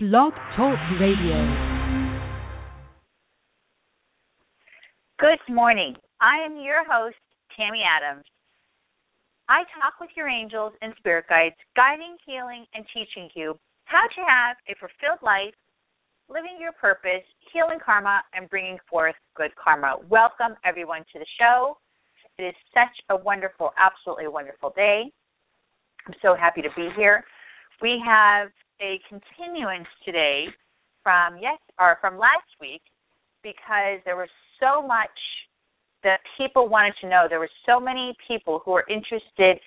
[0.00, 1.42] Blog Talk Radio.
[5.18, 5.96] Good morning.
[6.20, 7.16] I am your host,
[7.56, 8.22] Tammy Adams.
[9.48, 14.22] I talk with your angels and spirit guides, guiding, healing, and teaching you how to
[14.24, 15.58] have a fulfilled life,
[16.28, 19.96] living your purpose, healing karma, and bringing forth good karma.
[20.08, 21.76] Welcome, everyone, to the show.
[22.38, 25.10] It is such a wonderful, absolutely wonderful day.
[26.06, 27.24] I'm so happy to be here.
[27.82, 28.50] We have
[28.80, 30.46] a continuance today
[31.02, 32.82] from yes or from last week
[33.42, 34.28] because there was
[34.60, 35.14] so much
[36.04, 37.26] that people wanted to know.
[37.28, 39.58] There were so many people who were interested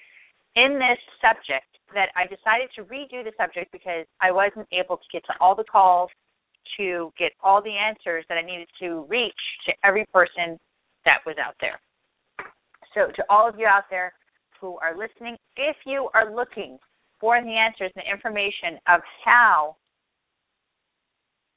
[0.56, 5.08] in this subject that I decided to redo the subject because I wasn't able to
[5.12, 6.10] get to all the calls
[6.78, 9.34] to get all the answers that I needed to reach
[9.66, 10.60] to every person
[11.06, 11.80] that was out there.
[12.94, 14.14] So, to all of you out there
[14.60, 16.78] who are listening, if you are looking
[17.22, 19.78] for the answers and the information of how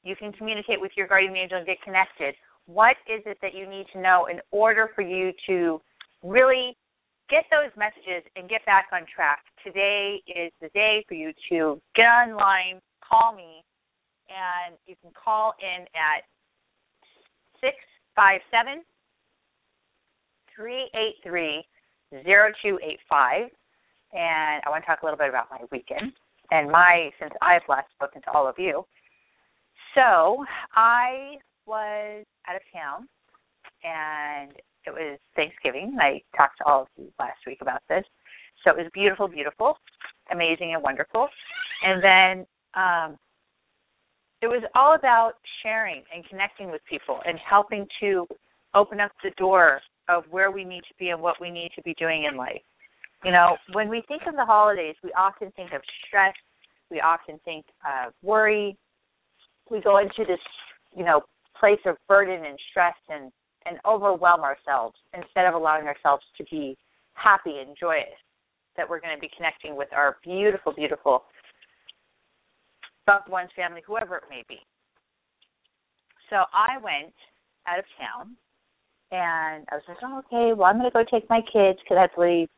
[0.04, 2.34] you can communicate with your guardian angel and get connected.
[2.66, 5.80] What is it that you need to know in order for you to
[6.22, 6.76] really
[7.30, 9.40] get those messages and get back on track?
[9.64, 13.64] Today is the day for you to get online, call me,
[14.28, 16.24] and you can call in at
[17.60, 18.84] 657
[20.54, 21.64] 383
[22.12, 23.50] 0285
[24.14, 26.12] and I want to talk a little bit about my weekend
[26.50, 28.84] and my since I've last spoken to all of you.
[29.94, 33.08] So I was out of town,
[33.82, 34.52] and
[34.86, 35.96] it was Thanksgiving.
[36.00, 38.04] I talked to all of you last week about this.
[38.62, 39.78] So it was beautiful, beautiful,
[40.32, 41.28] amazing, and wonderful.
[41.84, 43.18] And then um,
[44.42, 48.26] it was all about sharing and connecting with people and helping to
[48.74, 51.82] open up the door of where we need to be and what we need to
[51.82, 52.60] be doing in life.
[53.24, 56.34] You know, when we think of the holidays, we often think of stress,
[56.90, 58.76] we often think of worry.
[59.70, 60.40] We go into this,
[60.94, 61.22] you know,
[61.58, 63.32] place of burden and stress and
[63.66, 66.76] and overwhelm ourselves instead of allowing ourselves to be
[67.14, 68.04] happy and joyous
[68.76, 71.24] that we're going to be connecting with our beautiful, beautiful
[73.08, 74.58] loved ones, family, whoever it may be.
[76.28, 77.14] So I went
[77.66, 78.36] out of town
[79.10, 81.96] and I was like, oh, okay, well, I'm going to go take my kids because
[81.98, 82.48] I believe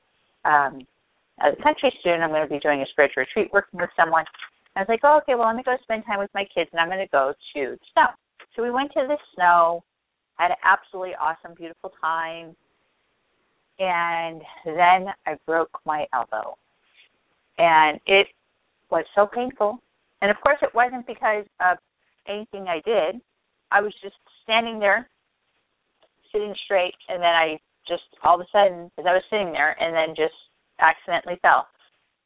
[0.46, 0.86] um,
[1.40, 4.24] as a country student, I'm going to be doing a spiritual retreat, working with someone.
[4.74, 6.80] I was like, oh, okay, well, let me go spend time with my kids, and
[6.80, 8.06] I'm going to go to snow.
[8.54, 9.82] So we went to the snow,
[10.36, 12.54] had an absolutely awesome, beautiful time,
[13.78, 16.56] and then I broke my elbow,
[17.58, 18.28] and it
[18.90, 19.78] was so painful.
[20.22, 21.76] And of course, it wasn't because of
[22.28, 23.20] anything I did.
[23.70, 25.08] I was just standing there,
[26.32, 29.76] sitting straight, and then I just all of a sudden, as I was sitting there,
[29.80, 30.34] and then just
[30.80, 31.68] accidentally fell.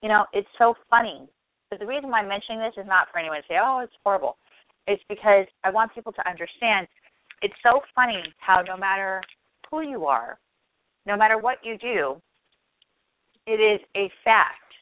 [0.03, 1.28] You know, it's so funny.
[1.71, 3.94] But the reason why I'm mentioning this is not for anyone to say, "Oh, it's
[4.03, 4.38] horrible."
[4.87, 6.88] It's because I want people to understand.
[7.43, 9.22] It's so funny how no matter
[9.71, 10.38] who you are,
[11.06, 12.21] no matter what you do,
[13.47, 14.75] it is a fact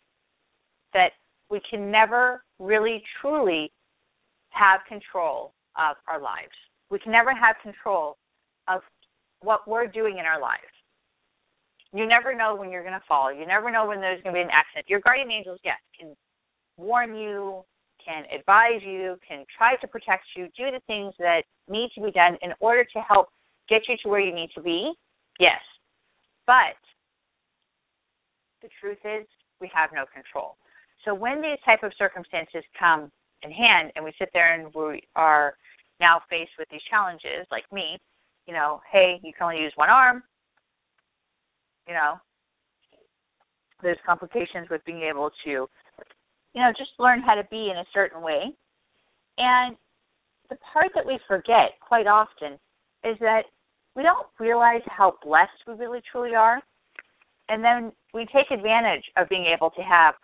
[0.93, 1.13] that
[1.51, 3.73] we can never really truly
[4.51, 6.53] have control of our lives.
[6.91, 8.17] We can never have control
[8.67, 8.83] of
[9.41, 10.63] what we're doing in our lives.
[11.93, 13.33] You never know when you're going to fall.
[13.33, 14.87] You never know when there's going to be an accident.
[14.89, 16.15] Your guardian angels, yes, can
[16.77, 17.65] warn you,
[18.05, 22.11] can advise you, can try to protect you, do the things that need to be
[22.11, 23.29] done in order to help
[23.69, 24.93] get you to where you need to be.
[25.41, 25.61] Yes.
[26.47, 26.77] But
[28.63, 29.27] the truth is,
[29.61, 30.57] we have no control.
[31.05, 33.11] So when these type of circumstances come
[33.43, 35.55] in hand and we sit there and we are
[36.01, 37.99] now faced with these challenges, like me,
[38.49, 40.23] you know, hey, you can only use one arm.
[41.87, 42.15] You know,
[43.83, 47.85] there's complications with being able to, you know, just learn how to be in a
[47.93, 48.45] certain way.
[49.37, 49.77] And
[50.49, 52.55] the part that we forget quite often
[53.05, 53.43] is that
[53.95, 56.61] we don't realize how blessed we really truly are.
[57.51, 60.15] And then we take advantage of being able to have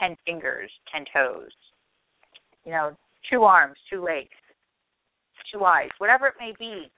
[0.00, 1.50] 10 fingers, 10 toes,
[2.64, 2.96] you know,
[3.30, 4.30] two arms, two legs,
[5.52, 6.90] two eyes, whatever it may be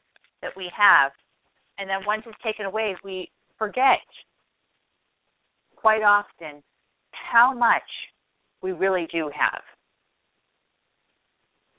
[0.44, 1.10] that we have,
[1.78, 4.04] and then once it's taken away, we forget
[5.74, 6.62] quite often
[7.10, 7.82] how much
[8.62, 9.62] we really do have.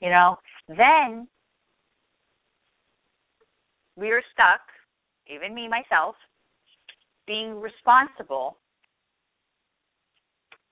[0.00, 0.36] You know,
[0.68, 1.26] then
[3.96, 4.60] we are stuck,
[5.32, 6.16] even me myself,
[7.26, 8.58] being responsible,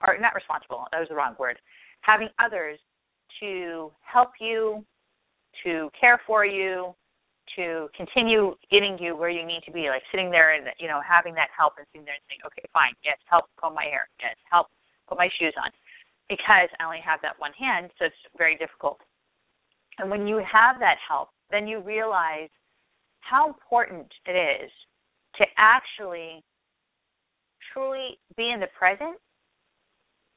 [0.06, 1.58] or not responsible, that was the wrong word,
[2.02, 2.78] having others
[3.40, 4.84] to help you,
[5.64, 6.94] to care for you,
[7.56, 11.00] to continue getting you where you need to be, like sitting there and you know
[11.06, 14.08] having that help and sitting there and saying, okay, fine, yes, help comb my hair,
[14.20, 14.68] yes, help
[15.08, 15.70] put my shoes on.
[16.28, 18.98] because I only have that one hand, so it's very difficult.
[19.98, 22.48] And when you have that help, then you realize
[23.20, 24.32] how important it
[24.64, 24.70] is
[25.36, 26.42] to actually
[27.72, 29.18] truly be in the present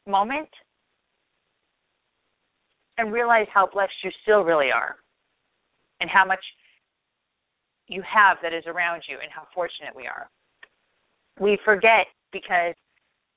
[0.08, 0.50] moment
[2.98, 4.96] and realize how blessed you still really are
[6.00, 6.44] and how much
[7.88, 10.30] you have that is around you and how fortunate we are.
[11.40, 12.76] We forget because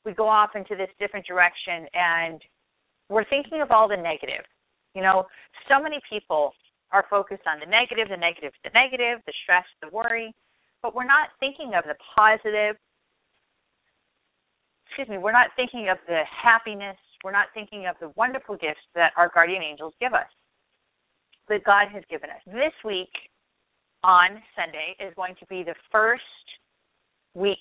[0.04, 2.40] we go off into this different direction and
[3.08, 4.44] we're thinking of all the negative.
[4.94, 5.26] You know,
[5.68, 6.52] so many people
[6.92, 10.34] are focused on the negative, the negative, the negative, the stress, the worry,
[10.82, 12.76] but we're not thinking of the positive.
[14.86, 18.82] Excuse me, we're not thinking of the happiness, we're not thinking of the wonderful gifts
[18.94, 20.26] that our guardian angels give us,
[21.48, 22.42] that God has given us.
[22.46, 23.12] This week
[24.02, 26.22] on Sunday is going to be the first
[27.34, 27.58] week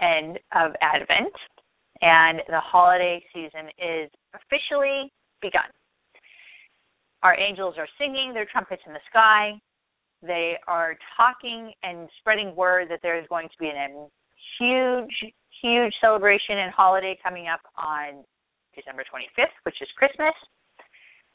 [0.00, 1.34] end of Advent,
[2.00, 5.12] and the holiday season is officially
[5.42, 5.68] begun.
[7.22, 9.60] Our angels are singing their trumpets in the sky.
[10.22, 14.06] They are talking and spreading word that there is going to be a
[14.58, 18.24] huge, huge celebration and holiday coming up on
[18.74, 20.34] December 25th, which is Christmas,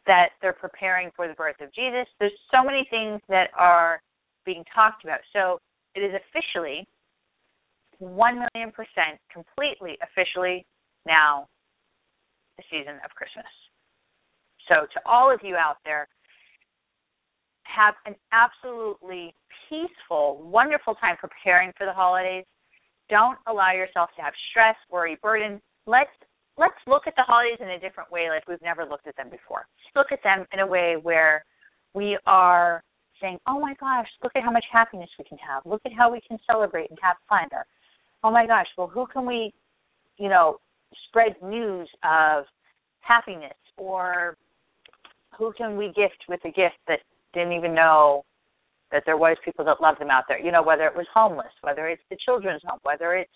[0.07, 2.07] that they're preparing for the birth of Jesus.
[2.19, 4.01] There's so many things that are
[4.45, 5.19] being talked about.
[5.31, 5.59] So
[5.95, 6.87] it is officially
[7.99, 10.65] 1 million percent completely officially
[11.05, 11.47] now
[12.57, 13.45] the season of Christmas.
[14.67, 16.07] So to all of you out there,
[17.63, 19.33] have an absolutely
[19.69, 22.45] peaceful, wonderful time preparing for the holidays.
[23.09, 25.61] Don't allow yourself to have stress, worry, burden.
[25.85, 26.11] Let's
[26.57, 29.29] let's look at the holidays in a different way like we've never looked at them
[29.29, 29.65] before.
[29.95, 31.43] Look at them in a way where
[31.93, 32.83] we are
[33.21, 35.65] saying, "Oh my gosh, look at how much happiness we can have.
[35.65, 37.65] Look at how we can celebrate and have fun." Or,
[38.23, 39.53] "Oh my gosh, well, who can we,
[40.17, 40.59] you know,
[41.07, 42.45] spread news of
[43.01, 44.37] happiness or
[45.37, 46.99] who can we gift with a gift that
[47.33, 48.23] didn't even know
[48.91, 50.39] that there was people that loved them out there.
[50.39, 53.31] You know, whether it was homeless, whether it's the children's home, whether it's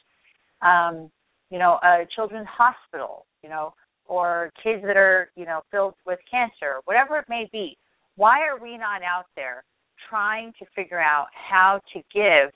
[0.62, 1.12] um,
[1.50, 3.74] you know, a children's hospital, you know,
[4.06, 7.78] or kids that are, you know, filled with cancer, whatever it may be.
[8.18, 9.64] Why are we not out there
[10.10, 12.52] trying to figure out how to give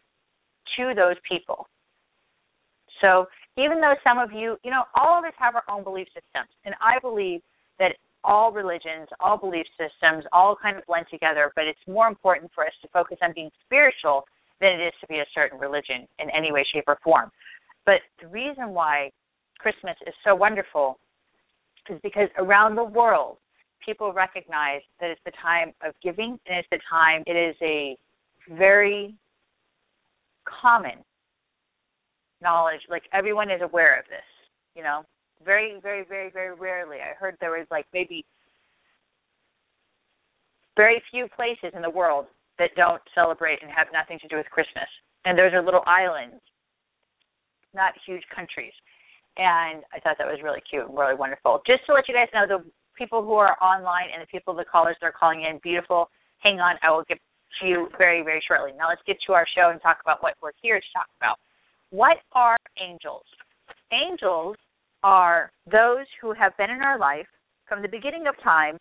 [0.77, 1.67] to those people?
[2.99, 3.27] So
[3.57, 6.49] even though some of you, you know, all of us have our own belief systems,
[6.65, 7.41] and I believe
[7.79, 7.93] that
[8.23, 12.65] all religions, all belief systems, all kind of blend together, but it's more important for
[12.65, 14.23] us to focus on being spiritual
[14.59, 17.31] than it is to be a certain religion in any way, shape, or form.
[17.85, 19.11] But the reason why
[19.57, 20.99] Christmas is so wonderful
[21.89, 23.37] is because around the world,
[23.85, 27.97] people recognize that it's the time of giving and it's the time, it is a
[28.57, 29.15] very
[30.61, 31.03] common
[32.41, 32.81] knowledge.
[32.89, 34.25] Like everyone is aware of this,
[34.75, 35.03] you know.
[35.43, 36.97] Very, very, very, very rarely.
[36.97, 38.25] I heard there was like maybe
[40.77, 42.27] very few places in the world
[42.59, 44.87] that don't celebrate and have nothing to do with Christmas.
[45.25, 46.41] And those are little islands
[47.73, 48.73] not huge countries.
[49.37, 51.61] And I thought that was really cute and really wonderful.
[51.65, 52.59] Just to let you guys know, the
[52.97, 56.09] people who are online and the people, the callers that are calling in, beautiful.
[56.39, 57.19] Hang on, I will get
[57.59, 58.71] to you very, very shortly.
[58.77, 61.37] Now let's get to our show and talk about what we're here to talk about.
[61.89, 63.23] What are angels?
[63.91, 64.55] Angels
[65.03, 67.27] are those who have been in our life
[67.67, 68.77] from the beginning of time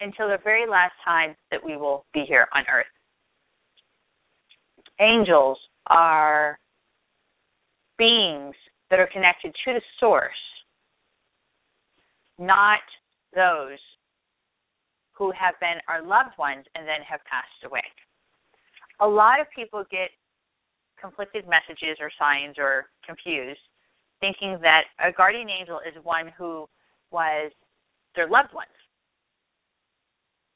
[0.00, 2.86] until the very last time that we will be here on earth.
[5.00, 6.58] Angels are
[7.98, 8.54] beings
[8.90, 10.30] that are connected to the source,
[12.38, 12.80] not
[13.36, 13.78] those
[15.12, 17.84] who have been our loved ones and then have passed away.
[19.00, 20.10] A lot of people get
[21.00, 23.60] conflicted messages or signs or confused,
[24.20, 26.66] thinking that a guardian angel is one who
[27.12, 27.52] was
[28.16, 28.72] their loved ones.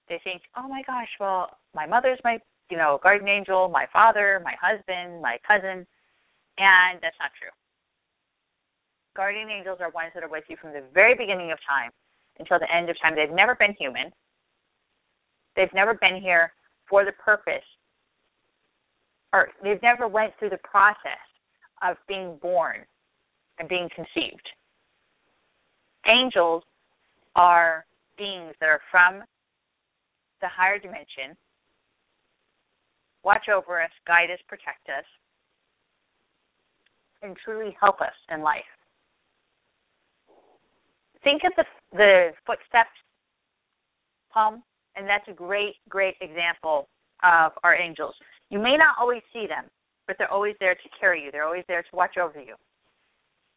[0.08, 2.38] They think, oh my gosh, well, my mother's my,
[2.70, 5.86] you know, guardian angel, my father, my husband, my cousin.
[6.58, 7.52] And that's not true.
[9.14, 11.92] Guardian angels are ones that are with you from the very beginning of time
[12.40, 13.14] until the end of time.
[13.14, 14.10] They've never been human.
[15.54, 16.52] They've never been here
[16.88, 17.64] for the purpose,
[19.32, 21.22] or they've never went through the process
[21.82, 22.78] of being born
[23.58, 24.48] and being conceived.
[26.06, 26.64] Angels
[27.36, 27.84] are
[28.16, 29.22] beings that are from
[30.40, 31.36] the higher dimension,
[33.22, 35.04] watch over us, guide us, protect us,
[37.22, 38.64] and truly help us in life.
[41.22, 42.94] Think of the the footsteps
[44.32, 44.62] palm,
[44.96, 46.88] and that's a great, great example
[47.22, 48.14] of our angels.
[48.50, 49.66] You may not always see them,
[50.06, 51.30] but they're always there to carry you.
[51.30, 52.54] They're always there to watch over you.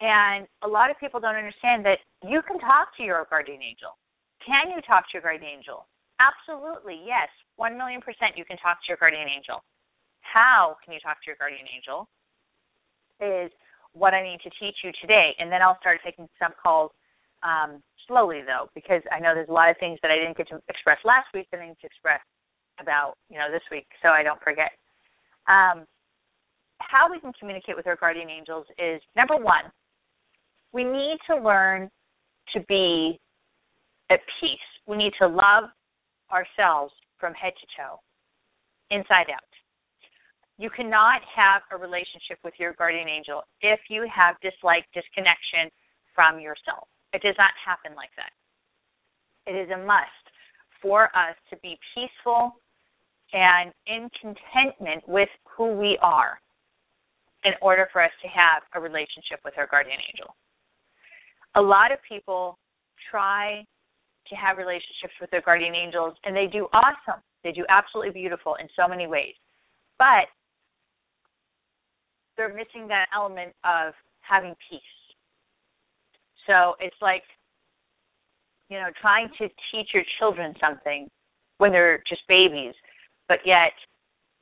[0.02, 3.96] And a lot of people don't understand that you can talk to your guardian angel.
[4.46, 5.88] Can you talk to your guardian angel?
[6.20, 7.30] Absolutely, yes.
[7.56, 9.64] One million percent you can talk to your guardian angel.
[10.22, 12.10] How can you talk to your guardian angel?
[13.22, 13.52] Is
[13.94, 15.38] what I need to teach you today.
[15.38, 16.92] And then I'll start taking some calls
[17.46, 20.48] um, slowly, though, because I know there's a lot of things that I didn't get
[20.50, 22.22] to express last week that I need to express
[22.80, 24.72] about, you know, this week so I don't forget.
[25.48, 25.86] Um,
[26.80, 29.72] how we can communicate with our guardian angels is number one,
[30.74, 31.90] we need to learn
[32.54, 33.20] to be
[34.10, 34.70] at peace.
[34.88, 35.70] We need to love
[36.32, 38.00] ourselves from head to toe,
[38.90, 39.48] inside out.
[40.58, 45.72] You cannot have a relationship with your guardian angel if you have dislike, disconnection
[46.14, 46.88] from yourself.
[47.14, 48.34] It does not happen like that.
[49.46, 50.26] It is a must
[50.82, 52.58] for us to be peaceful
[53.32, 56.40] and in contentment with who we are
[57.46, 60.36] in order for us to have a relationship with our guardian angel.
[61.56, 62.58] A lot of people
[63.12, 63.66] try
[64.30, 67.22] to have relationships with their guardian angels and they do awesome.
[67.44, 69.36] They do absolutely beautiful in so many ways.
[70.00, 70.32] But
[72.38, 74.82] they're missing that element of having peace.
[76.48, 77.24] So it's like,
[78.70, 81.10] you know, trying to teach your children something
[81.58, 82.74] when they're just babies,
[83.28, 83.72] but yet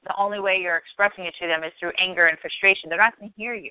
[0.03, 2.89] the only way you're expressing it to them is through anger and frustration.
[2.89, 3.70] They're not going to hear you.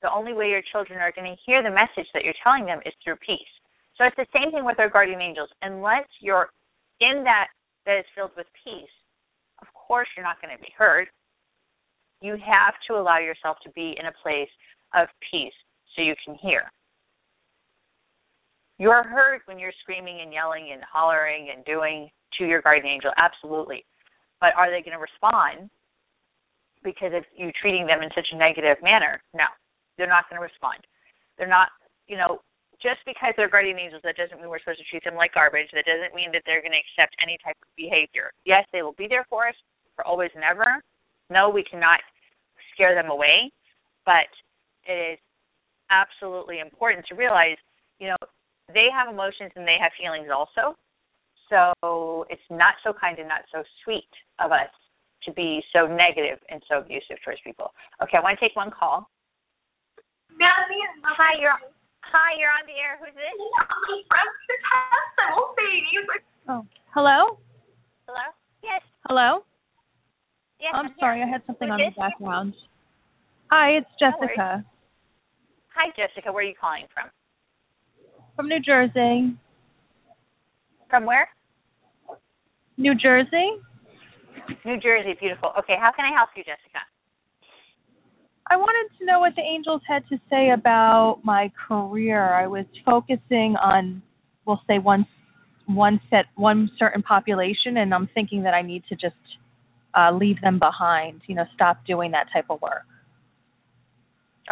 [0.00, 2.80] The only way your children are going to hear the message that you're telling them
[2.84, 3.52] is through peace.
[3.96, 5.48] So it's the same thing with our guardian angels.
[5.62, 6.48] Unless you're
[7.00, 7.48] in that
[7.86, 8.94] that is filled with peace,
[9.60, 11.08] of course you're not going to be heard.
[12.20, 14.48] You have to allow yourself to be in a place
[14.94, 15.54] of peace
[15.94, 16.70] so you can hear.
[18.78, 22.86] You are heard when you're screaming and yelling and hollering and doing to your guardian
[22.86, 23.84] angel, absolutely.
[24.40, 25.70] But are they going to respond
[26.82, 29.22] because it's you treating them in such a negative manner?
[29.32, 29.46] No,
[29.96, 30.82] they're not going to respond.
[31.38, 31.70] They're not,
[32.10, 32.42] you know,
[32.82, 35.70] just because they're guardian angels, that doesn't mean we're supposed to treat them like garbage.
[35.72, 38.34] That doesn't mean that they're going to accept any type of behavior.
[38.44, 39.56] Yes, they will be there for us
[39.94, 40.82] for always and ever.
[41.30, 42.02] No, we cannot
[42.74, 43.48] scare them away,
[44.04, 44.28] but
[44.84, 45.18] it is
[45.88, 47.56] absolutely important to realize,
[48.02, 48.20] you know,
[48.72, 50.76] they have emotions and they have feelings also.
[51.50, 54.08] So it's not so kind and not so sweet
[54.40, 54.72] of us
[55.24, 57.72] to be so negative and so abusive towards people.
[58.02, 59.08] Okay, I want to take one call.
[60.40, 61.54] Hi, you're
[62.00, 62.98] hi, you're on the air.
[62.98, 63.36] Who's this?
[66.48, 67.38] Oh, hello.
[68.08, 68.26] Hello.
[68.62, 68.82] Yes.
[69.06, 69.44] Hello.
[70.60, 70.72] Yes.
[70.74, 71.26] I'm, I'm sorry, here.
[71.26, 72.54] I had something Who's on the background.
[73.50, 74.10] Hi, it's No.
[74.10, 74.64] Jessica
[75.74, 76.32] Hi, Jessica.
[76.32, 77.10] Where are you calling from?
[78.36, 79.36] From New Jersey.
[80.90, 81.28] From where?
[82.76, 83.58] New Jersey.
[84.64, 85.14] New Jersey.
[85.18, 85.50] Beautiful.
[85.58, 86.80] Okay, how can I help you, Jessica?
[88.50, 92.34] I wanted to know what the angels had to say about my career.
[92.34, 94.02] I was focusing on,
[94.46, 95.06] we'll say one
[95.66, 99.16] one set one certain population, and I'm thinking that I need to just
[99.94, 101.22] uh, leave them behind.
[101.26, 102.84] You know, stop doing that type of work.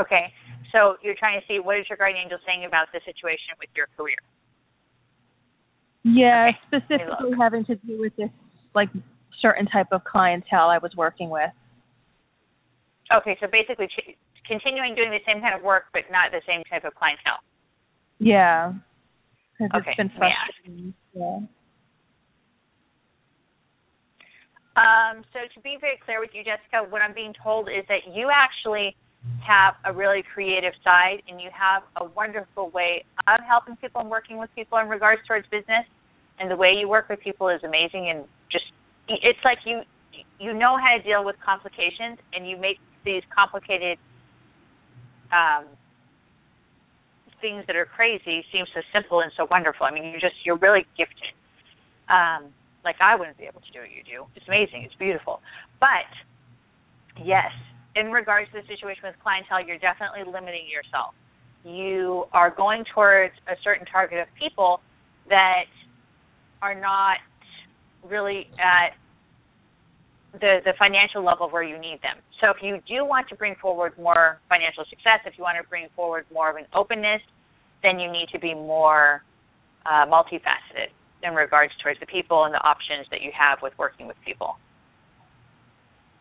[0.01, 0.33] Okay.
[0.73, 3.69] So you're trying to see what is your guardian angel saying about the situation with
[3.77, 4.17] your career?
[6.03, 8.31] Yeah, Okay, specifically having to do with this
[8.75, 8.89] like
[9.41, 11.51] certain type of clientele I was working with.
[13.15, 14.17] Okay, so basically ch-
[14.49, 17.39] continuing doing the same kind of work, but not the same type of clientele.
[18.19, 18.73] Yeah.
[19.61, 20.55] Okay, it's been let me ask.
[20.65, 20.95] frustrating.
[21.15, 21.39] Yeah.
[24.75, 28.09] Um, so to be very clear with you, Jessica, what I'm being told is that
[28.11, 28.97] you actually
[29.47, 34.11] have a really creative side and you have a wonderful way of helping people and
[34.11, 35.87] working with people in regards towards business.
[36.39, 38.65] And the way you work with people is amazing and just
[39.09, 39.83] it's like you
[40.39, 43.99] you know how to deal with complications and you make these complicated
[45.31, 45.67] um
[47.43, 49.85] things that are crazy seem so simple and so wonderful.
[49.85, 51.35] I mean, you're just you're really gifted.
[52.09, 54.25] Um, like I wouldn't be able to do what you do.
[54.35, 54.85] It's amazing.
[54.87, 55.43] It's beautiful.
[55.79, 56.09] But
[57.23, 57.51] yes,
[57.97, 61.15] in regards to the situation with clientele, you're definitely limiting yourself.
[61.65, 64.81] You are going towards a certain target of people
[65.29, 65.67] that
[66.61, 67.19] are not
[68.09, 68.95] really at
[70.41, 72.17] the the financial level where you need them.
[72.41, 75.69] So if you do want to bring forward more financial success, if you want to
[75.69, 77.21] bring forward more of an openness,
[77.83, 79.23] then you need to be more
[79.87, 80.91] uh, multifaceted
[81.23, 84.57] in regards towards the people and the options that you have with working with people.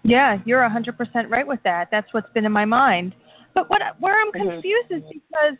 [0.03, 1.89] Yeah, you're a 100% right with that.
[1.91, 3.13] That's what's been in my mind.
[3.53, 4.53] But what where I'm Mhm.
[4.53, 5.58] confused is because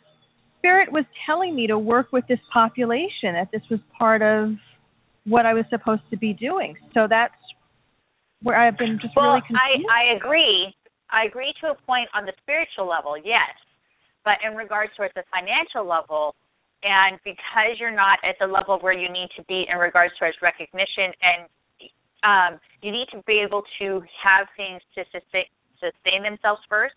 [0.58, 4.56] Spirit was telling me to work with this population, that this was part of
[5.24, 6.76] what I was supposed to be doing.
[6.94, 7.34] So that's
[8.42, 9.86] where I've been just Well, really confused.
[9.90, 10.74] I I agree.
[11.10, 13.54] I agree to a point on the spiritual level, yes.
[14.24, 16.34] But in regards towards the financial level,
[16.82, 20.40] and because you're not at the level where you need to be in regards towards
[20.40, 21.48] recognition, and
[22.22, 25.46] um, you need to be able to have things to sustain,
[25.78, 26.94] sustain themselves first.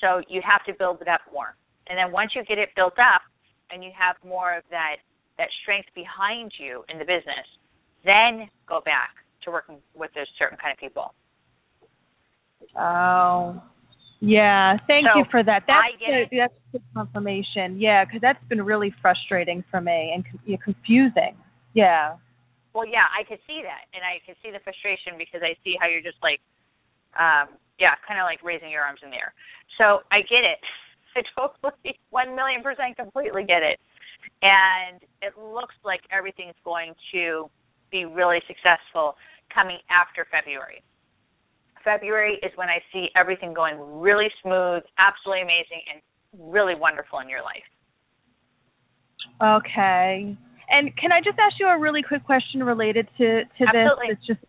[0.00, 1.56] So you have to build it up more,
[1.88, 3.22] and then once you get it built up,
[3.70, 4.96] and you have more of that
[5.38, 7.46] that strength behind you in the business,
[8.04, 9.10] then go back
[9.44, 11.14] to working with those certain kind of people.
[12.76, 13.62] Oh,
[14.20, 14.76] yeah.
[14.86, 15.62] Thank So, you for that.
[15.66, 17.80] That's good, that's good confirmation.
[17.80, 20.24] Yeah, because that's been really frustrating for me and
[20.60, 21.36] confusing.
[21.74, 22.16] Yeah.
[22.78, 25.74] Well, yeah, I could see that, and I could see the frustration because I see
[25.82, 26.38] how you're just like,
[27.18, 29.34] um, yeah, kind of like raising your arms in the air.
[29.82, 30.62] So I get it.
[31.18, 33.82] I totally, one million percent, completely get it.
[34.46, 37.50] And it looks like everything's going to
[37.90, 39.18] be really successful
[39.50, 40.86] coming after February.
[41.82, 45.98] February is when I see everything going really smooth, absolutely amazing, and
[46.38, 47.66] really wonderful in your life.
[49.42, 50.38] Okay.
[50.70, 54.08] And can I just ask you a really quick question related to to Absolutely.
[54.08, 54.18] this?
[54.18, 54.40] It's just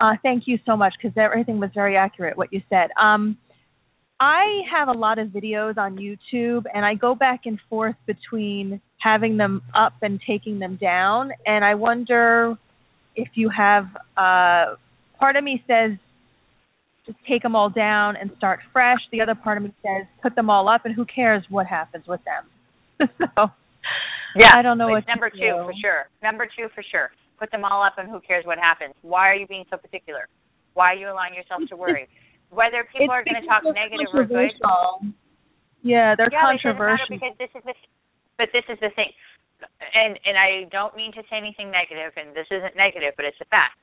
[0.00, 2.90] uh, thank you so much because everything was very accurate what you said.
[3.00, 3.36] Um,
[4.18, 8.80] I have a lot of videos on YouTube, and I go back and forth between
[8.98, 12.56] having them up and taking them down, and I wonder
[13.16, 13.86] if you have.
[14.16, 14.76] Uh,
[15.18, 15.92] part of me says
[17.06, 19.00] just take them all down and start fresh.
[19.12, 22.06] The other part of me says put them all up, and who cares what happens
[22.06, 23.08] with them.
[23.36, 23.50] so
[24.36, 25.64] Yeah, I don't know what number two do.
[25.64, 26.08] for sure.
[26.22, 27.10] Number two for sure.
[27.38, 28.94] Put them all up, and who cares what happens?
[29.02, 30.28] Why are you being so particular?
[30.74, 32.08] Why are you allowing yourself to worry?
[32.50, 34.50] Whether people are going to talk negative or good.
[35.82, 37.06] Yeah, they're yeah, controversial.
[37.08, 37.74] because this is the,
[38.36, 39.08] but this is the thing,
[39.94, 43.40] and and I don't mean to say anything negative, and this isn't negative, but it's
[43.40, 43.80] a fact.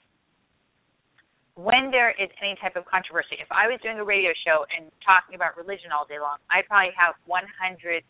[1.57, 4.93] When there is any type of controversy, if I was doing a radio show and
[5.01, 8.05] talking about religion all day long, I'd probably have 150,000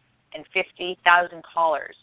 [1.48, 1.96] callers.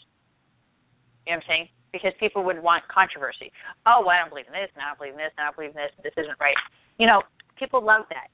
[1.27, 1.69] Know what I'm saying?
[1.93, 3.53] Because people would want controversy.
[3.87, 5.47] Oh, well, I don't believe in this, and I don't believe in this, and I
[5.49, 6.57] don't believe in this, this isn't right.
[6.99, 7.23] You know,
[7.57, 8.29] people love that.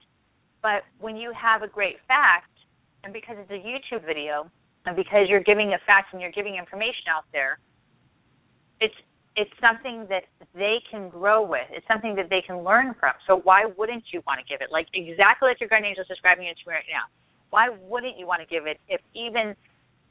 [0.63, 2.51] But when you have a great fact,
[3.05, 4.51] and because it's a YouTube video,
[4.87, 7.59] and because you're giving a fact and you're giving information out there,
[8.81, 8.97] it's
[9.37, 10.25] it's something that
[10.55, 11.69] they can grow with.
[11.71, 13.13] It's something that they can learn from.
[13.27, 14.73] So why wouldn't you want to give it?
[14.73, 17.07] Like exactly like your guardian angel is describing it to me right now.
[17.51, 19.55] Why wouldn't you want to give it if even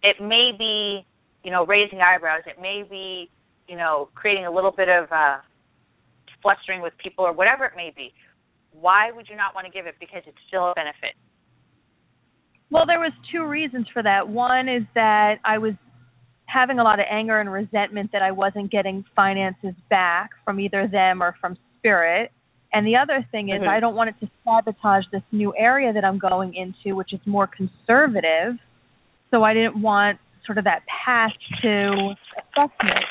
[0.03, 1.05] it may be,
[1.43, 3.29] you know, raising eyebrows, it may be,
[3.67, 5.37] you know, creating a little bit of uh
[6.41, 8.13] flustering with people or whatever it may be.
[8.71, 9.95] Why would you not want to give it?
[9.99, 11.15] Because it's still a benefit.
[12.71, 14.27] Well, there was two reasons for that.
[14.27, 15.73] One is that I was
[16.45, 20.87] having a lot of anger and resentment that I wasn't getting finances back from either
[20.87, 22.31] them or from Spirit.
[22.71, 23.67] And the other thing is Mhm.
[23.67, 27.25] I don't want it to sabotage this new area that I'm going into, which is
[27.25, 28.59] more conservative.
[29.31, 30.19] So I didn't want
[30.49, 31.29] sort of that path
[31.61, 33.05] to assessment.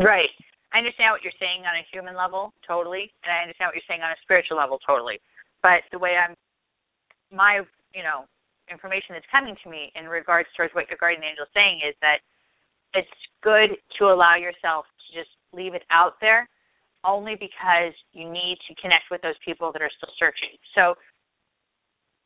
[0.00, 0.32] Right.
[0.72, 3.84] I understand what you're saying on a human level, totally, and I understand what you're
[3.84, 5.20] saying on a spiritual level, totally.
[5.60, 6.32] But the way I'm,
[7.28, 7.60] my,
[7.92, 8.24] you know,
[8.72, 11.92] information that's coming to me in regards towards what your guardian angel is saying is
[12.00, 12.24] that
[12.96, 13.12] it's
[13.44, 16.48] good to allow yourself to just leave it out there,
[17.04, 20.56] only because you need to connect with those people that are still searching.
[20.72, 20.96] So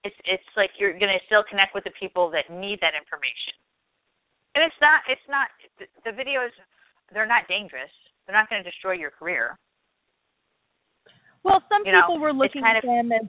[0.07, 3.55] it's it's like you're going to still connect with the people that need that information.
[4.55, 5.51] And it's not it's not
[6.07, 6.55] the, videos
[7.13, 7.91] they're not dangerous.
[8.27, 9.59] They're not going to destroy your career.
[11.43, 13.27] Well, some You know, people were looking at of- them as.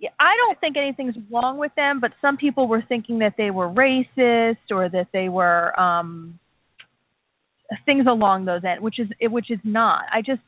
[0.00, 3.50] Yeah, I don't think anything's wrong with them, but some people were thinking that they
[3.50, 6.38] were racist or that they were um
[7.86, 10.04] things along those ends, which is which is not.
[10.12, 10.42] I just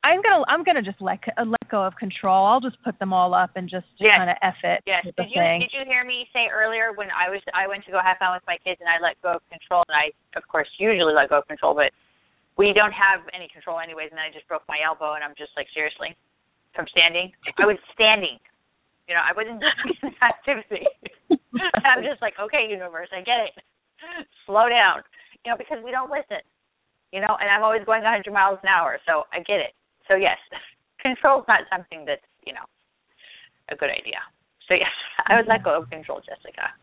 [0.00, 2.46] I'm gonna I'm gonna just let uh, let go of control.
[2.48, 4.16] I'll just put them all up and just Yes.
[4.16, 4.80] kind of f it.
[4.88, 5.04] Yes.
[5.04, 5.60] Did you thing.
[5.60, 8.32] did you hear me say earlier when I was I went to go have fun
[8.32, 10.08] with my kids and I let go of control and I
[10.40, 11.92] of course usually let go of control, but
[12.56, 15.36] we don't have any control anyways and then I just broke my elbow and I'm
[15.36, 16.16] just like seriously
[16.72, 17.28] from standing.
[17.60, 18.40] I was standing.
[19.04, 19.60] You know, I wasn't
[20.00, 20.86] doing activity.
[21.84, 23.54] I'm just like, okay, universe, I get it.
[24.46, 25.04] Slow down.
[25.44, 26.40] You know, because we don't listen.
[27.12, 29.74] You know, and I'm always going 100 miles an hour, so I get it.
[30.10, 30.38] So yes,
[31.00, 32.66] control is not something that's you know
[33.70, 34.18] a good idea.
[34.68, 34.90] So yes,
[35.26, 36.74] I would let go of control, Jessica.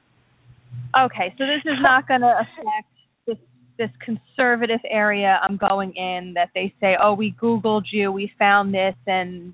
[0.98, 2.88] Okay, so this is not going to affect
[3.28, 3.38] this
[3.78, 8.74] this conservative area I'm going in that they say, "Oh, we googled you, we found
[8.74, 9.54] this," and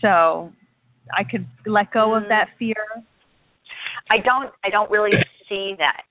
[0.00, 0.50] so
[1.16, 2.72] I could let go of that mm-hmm.
[2.72, 3.04] fear.
[4.10, 5.12] I don't I don't really
[5.48, 6.04] see that.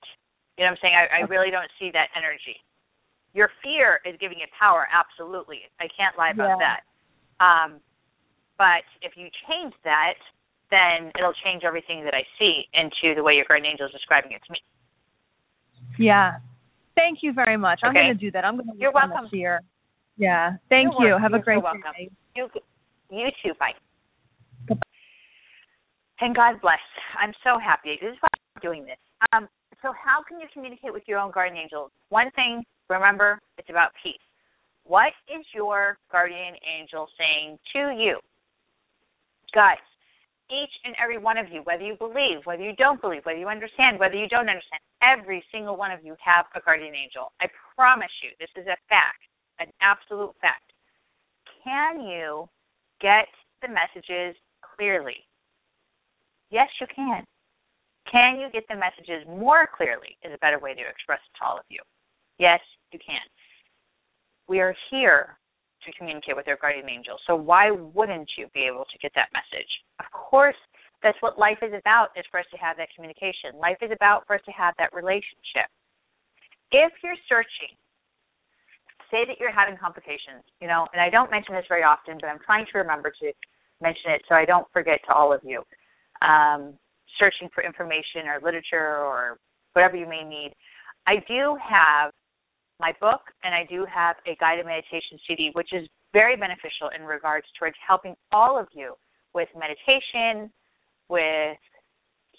[0.57, 0.93] You know what I'm saying?
[0.95, 2.57] I, I really don't see that energy.
[3.37, 5.61] Your fear is giving it power, absolutely.
[5.79, 6.65] I can't lie about Yeah.
[6.65, 6.81] that.
[7.37, 7.79] Um,
[8.57, 10.17] but if you change that
[10.69, 14.31] then it'll change everything that I see into the way your guardian angel is describing
[14.33, 14.59] it to me.
[15.97, 16.37] Yeah.
[16.95, 17.79] Thank you very much.
[17.83, 18.43] I'm going to do that.
[18.43, 19.29] I'm going to You're welcome.
[19.31, 19.61] here.
[20.17, 20.57] Yeah.
[20.69, 21.13] Thank You're you.
[21.13, 21.21] welcome.
[21.21, 22.09] Have a great day.
[22.35, 22.49] You,
[23.11, 23.53] you too.
[23.59, 23.71] Bye.
[24.67, 24.81] Goodbye.
[26.19, 26.79] And God bless.
[27.17, 27.97] I'm so happy.
[28.01, 28.97] This is why I'm doing this.
[29.31, 29.47] Um,
[29.81, 31.91] so, how can you communicate with your own guardian angels?
[32.09, 34.21] One thing, remember, it's about peace.
[34.85, 38.19] What is your guardian angel saying to you?
[39.53, 39.77] Guys,
[40.49, 43.49] each and every one of you, whether you believe, whether you don't believe, whether you
[43.49, 47.31] understand, whether you don't understand, every single one of you have a guardian angel.
[47.41, 49.21] I promise you, this is a fact,
[49.59, 50.71] an absolute fact.
[51.63, 52.47] Can you
[53.01, 53.27] get
[53.61, 55.27] the messages clearly?
[56.49, 57.25] Yes, you can.
[58.11, 60.17] Can you get the messages more clearly?
[60.23, 61.81] Is a better way to express it to all of you.
[62.39, 62.59] Yes,
[62.91, 63.21] you can.
[64.47, 65.37] We are here
[65.85, 67.17] to communicate with our guardian angel.
[67.27, 69.69] So why wouldn't you be able to get that message?
[69.99, 70.55] Of course,
[71.03, 73.59] that's what life is about, is for us to have that communication.
[73.59, 75.69] Life is about for us to have that relationship.
[76.71, 77.75] If you're searching,
[79.11, 82.27] say that you're having complications, you know, and I don't mention this very often, but
[82.27, 83.31] I'm trying to remember to
[83.81, 85.63] mention it so I don't forget to all of you.
[86.21, 86.73] Um,
[87.19, 89.37] searching for information or literature or
[89.73, 90.53] whatever you may need.
[91.05, 92.11] I do have
[92.79, 97.05] my book and I do have a guided meditation CD, which is very beneficial in
[97.05, 98.93] regards towards helping all of you
[99.33, 100.51] with meditation,
[101.09, 101.57] with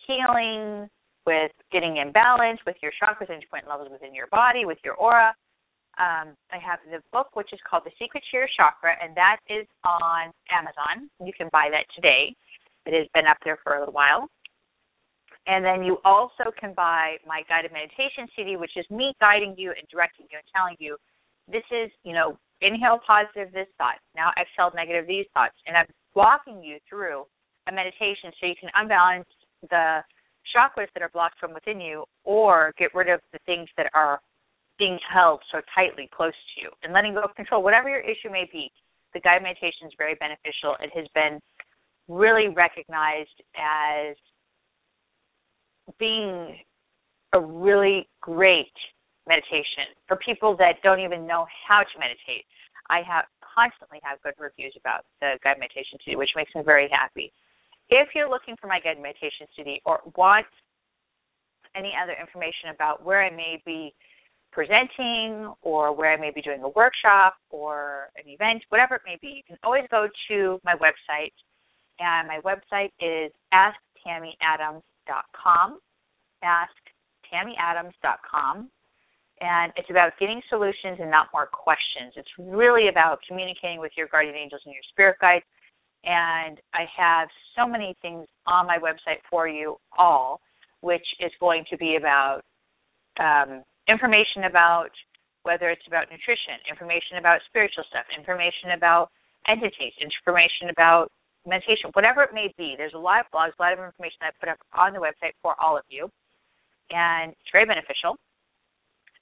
[0.06, 0.88] healing,
[1.26, 4.94] with getting in balance, with your chakras and point levels within your body, with your
[4.94, 5.34] aura.
[5.98, 9.38] Um, I have the book, which is called The Secret to Your Chakra, and that
[9.50, 11.10] is on Amazon.
[11.18, 12.34] You can buy that today.
[12.86, 14.30] It has been up there for a little while.
[15.48, 19.72] And then you also can buy my guided meditation CD, which is me guiding you
[19.72, 20.96] and directing you and telling you
[21.50, 25.56] this is, you know, inhale positive this thought, now exhale negative these thoughts.
[25.66, 27.24] And I'm walking you through
[27.66, 29.28] a meditation so you can unbalance
[29.70, 30.04] the
[30.52, 34.20] chakras that are blocked from within you or get rid of the things that are
[34.78, 37.62] being held so tightly close to you and letting go of control.
[37.62, 38.70] Whatever your issue may be,
[39.14, 40.76] the guided meditation is very beneficial.
[40.80, 41.40] It has been
[42.06, 44.16] really recognized as
[45.98, 46.56] being
[47.32, 48.72] a really great
[49.26, 52.44] meditation for people that don't even know how to meditate.
[52.88, 56.88] I have constantly have good reviews about the guided meditation CD, which makes me very
[56.90, 57.32] happy.
[57.90, 60.46] If you're looking for my guided meditation CD or want
[61.76, 63.94] any other information about where I may be
[64.52, 69.18] presenting or where I may be doing a workshop or an event, whatever it may
[69.20, 71.36] be, you can always go to my website.
[72.00, 73.32] And my website is
[75.08, 75.78] asktammyadams.com.
[76.44, 78.70] Asktammyadams.com.
[79.40, 82.14] And it's about getting solutions and not more questions.
[82.16, 85.44] It's really about communicating with your guardian angels and your spirit guides.
[86.04, 90.40] And I have so many things on my website for you all,
[90.80, 92.42] which is going to be about
[93.20, 94.90] um, information about
[95.42, 99.10] whether it's about nutrition, information about spiritual stuff, information about
[99.46, 101.10] entities, information about
[101.46, 102.74] meditation, whatever it may be.
[102.76, 105.34] There's a lot of blogs, a lot of information I put up on the website
[105.42, 106.10] for all of you,
[106.90, 108.16] and it's very beneficial.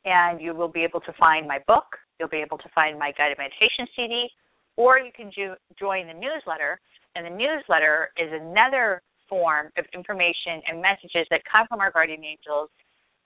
[0.05, 1.87] And you will be able to find my book,
[2.19, 4.29] you'll be able to find my guided meditation CD,
[4.77, 6.79] or you can jo- join the newsletter.
[7.17, 12.23] And the newsletter is another form of information and messages that come from our guardian
[12.23, 12.71] angels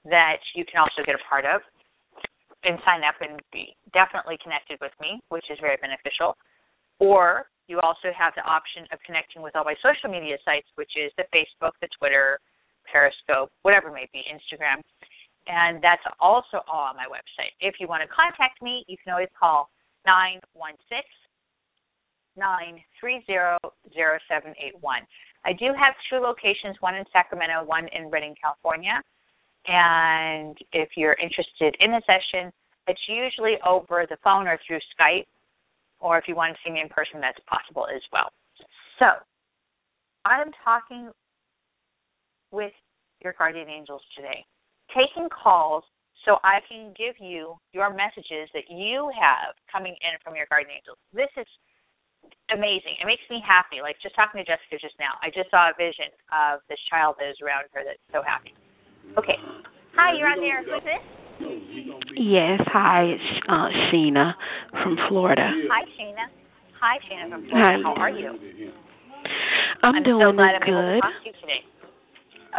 [0.05, 1.61] that you can also get a part of
[2.65, 6.37] and sign up and be definitely connected with me, which is very beneficial.
[6.99, 10.91] Or you also have the option of connecting with all my social media sites, which
[10.99, 12.43] is the Facebook, the Twitter,
[12.91, 14.83] Periscope, whatever it may be, Instagram.
[15.47, 17.55] And that's also all on my website.
[17.61, 19.71] If you want to contact me, you can always call
[20.05, 21.07] 916
[22.37, 25.07] 930 0781.
[25.45, 29.01] I do have two locations, one in Sacramento, one in Redding, California.
[29.67, 32.53] And if you're interested in a session,
[32.87, 35.27] it's usually over the phone or through Skype.
[36.01, 38.33] Or if you want to see me in person, that's possible as well.
[38.99, 39.07] So,
[40.25, 41.11] I'm talking
[42.53, 42.73] with
[43.23, 44.45] your guardian angels today,
[44.93, 45.85] taking calls
[46.25, 50.77] so I can give you your messages that you have coming in from your guardian
[50.77, 51.01] angels.
[51.17, 51.49] This is
[52.53, 53.01] amazing.
[53.01, 53.81] It makes me happy.
[53.81, 57.17] Like just talking to Jessica just now, I just saw a vision of this child
[57.21, 58.53] that is around her that's so happy.
[59.17, 59.41] Okay.
[59.97, 60.61] Hi, you're on there.
[60.61, 61.03] Who's this?
[62.17, 64.35] Yes, hi, it's uh, Sheena
[64.83, 65.51] from Florida.
[65.71, 66.27] Hi, Sheena.
[66.81, 67.79] Hi, Sheena from Florida.
[67.79, 67.83] Hi.
[67.83, 68.29] How are you?
[69.83, 71.01] I'm, I'm doing so glad I'm able to good.
[71.01, 71.61] talk to you today.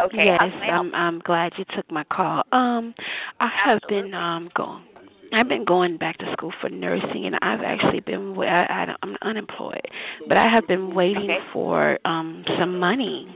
[0.04, 0.24] Okay.
[0.24, 0.70] yes?
[0.70, 2.42] I'm I'm glad you took my call.
[2.50, 2.94] Um
[3.40, 4.84] I have been um going
[5.32, 9.16] I've been going back to school for nursing, and I've actually been I, I I'm
[9.22, 9.86] unemployed,
[10.28, 11.38] but I have been waiting Okay.
[11.52, 13.28] for um some money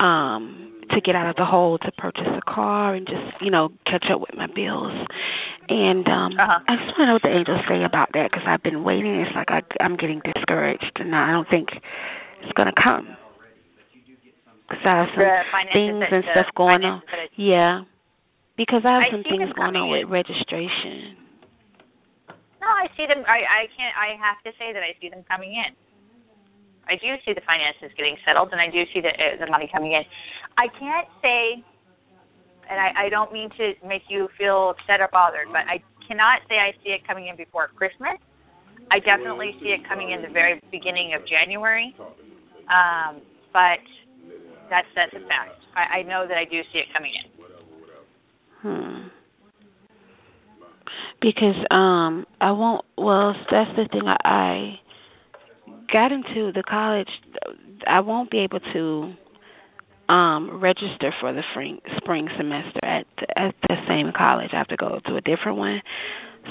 [0.00, 0.67] um
[0.98, 4.06] to get out of the hole to purchase a car and just you know catch
[4.12, 4.92] up with my bills.
[5.68, 6.60] And um Uh-huh.
[6.66, 9.14] I just want to know what the angels say about that because I've been waiting.
[9.20, 11.68] It's like I, I'm getting discouraged, and I don't think
[12.42, 13.16] it's gonna come.
[14.68, 17.00] Cause I have some things and stuff going on.
[17.08, 17.88] that Yeah,
[18.56, 21.16] because I have I some things going on with registration.
[22.60, 23.24] No, I see them.
[23.24, 23.96] I I can't.
[23.96, 25.72] I have to say that I see them coming in.
[26.88, 29.68] I do see the finances getting settled, and I do see the uh, the money
[29.72, 30.02] coming in.
[30.56, 31.62] I can't say,
[32.68, 36.40] and I, I don't mean to make you feel upset or bothered, but I cannot
[36.48, 38.16] say I see it coming in before Christmas.
[38.90, 41.94] I definitely see it coming in the very beginning of January,
[42.72, 43.20] um,
[43.52, 43.84] but
[44.70, 45.60] that's that's a fact.
[45.76, 47.26] I, I know that I do see it coming in.
[48.62, 49.08] Hmm.
[51.20, 54.80] Because um I won't well that's the thing I, I
[55.92, 57.08] got into the college
[57.86, 59.14] I won't be able to
[60.12, 64.50] um register for the spring spring semester at the, at the same college.
[64.52, 65.82] I have to go to a different one.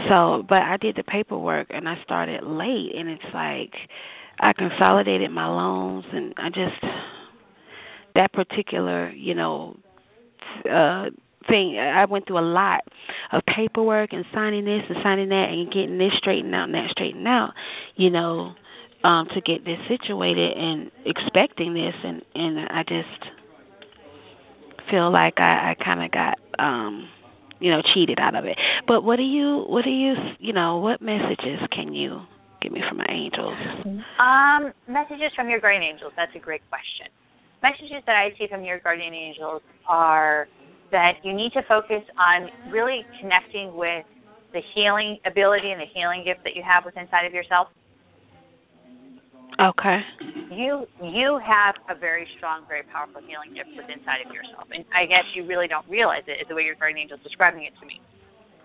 [0.09, 3.73] So, but I did the paperwork and I started late and it's like
[4.39, 6.81] I consolidated my loans and I just
[8.15, 9.77] that particular, you know,
[10.69, 11.05] uh
[11.47, 12.81] thing I went through a lot
[13.31, 16.89] of paperwork and signing this and signing that and getting this straightened out and that
[16.91, 17.53] straightened out,
[17.95, 18.53] you know,
[19.03, 23.31] um to get this situated and expecting this and and I just
[24.89, 27.09] feel like I I kind of got um
[27.59, 28.57] you know cheated out of it.
[28.87, 32.21] But what do you what do you you know what messages can you
[32.61, 33.55] give me from my angels?
[34.19, 36.13] Um, messages from your guardian angels.
[36.15, 37.07] That's a great question.
[37.61, 40.47] Messages that I see from your guardian angels are
[40.91, 44.05] that you need to focus on really connecting with
[44.53, 47.67] the healing ability and the healing gift that you have within inside of yourself.
[49.59, 49.99] Okay.
[50.53, 54.85] You you have a very strong, very powerful healing gift within inside of yourself, and
[54.93, 57.65] I guess you really don't realize it is the way your guardian angel is describing
[57.65, 57.99] it to me.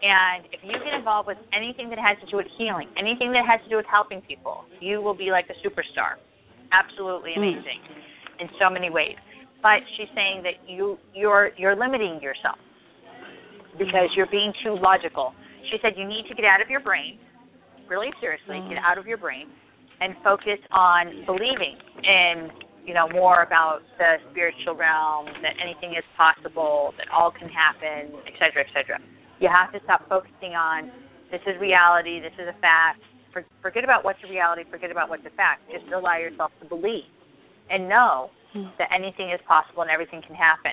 [0.04, 3.46] And if you get involved with anything that has to do with healing, anything that
[3.48, 6.18] has to do with helping people, you will be like a superstar.
[6.74, 7.56] Absolutely Mm.
[7.56, 7.80] amazing
[8.40, 9.16] in so many ways.
[9.62, 12.58] But she's saying that you you're you're limiting yourself
[13.78, 15.34] because you're being too logical.
[15.70, 17.18] She said you need to get out of your brain,
[17.88, 18.68] really seriously, Mm.
[18.68, 19.48] get out of your brain
[20.02, 22.50] and focus on believing in
[22.84, 28.10] you know more about the spiritual realm, that anything is possible, that all can happen,
[28.26, 28.98] et cetera, et cetera.
[29.38, 30.90] You have to stop focusing on
[31.30, 33.00] this is reality, this is a fact.
[33.32, 35.62] For, forget about what's a reality, forget about what's a fact.
[35.72, 37.08] Just allow yourself to believe
[37.70, 38.68] and know Hmm.
[38.76, 40.72] that anything is possible and everything can happen.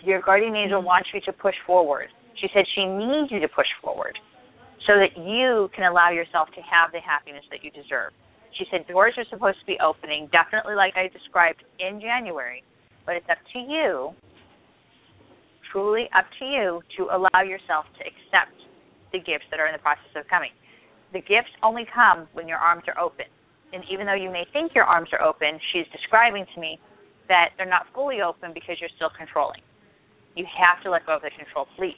[0.00, 2.08] Your guardian angel wants you to push forward.
[2.40, 4.16] She said she needs you to push forward
[4.86, 8.12] so that you can allow yourself to have the happiness that you deserve.
[8.56, 12.64] She said doors are supposed to be opening, definitely like I described in January,
[13.06, 14.12] but it's up to you,
[15.70, 18.56] truly up to you, to allow yourself to accept
[19.12, 20.50] the gifts that are in the process of coming.
[21.12, 23.26] The gifts only come when your arms are open.
[23.72, 26.78] And even though you may think your arms are open, she's describing to me
[27.28, 29.62] that they're not fully open because you're still controlling.
[30.34, 31.94] You have to let go of the control, please.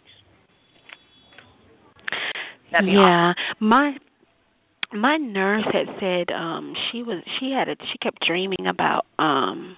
[2.72, 3.94] That'd be yeah, my
[4.92, 9.76] my nurse had said um she was she had a she kept dreaming about um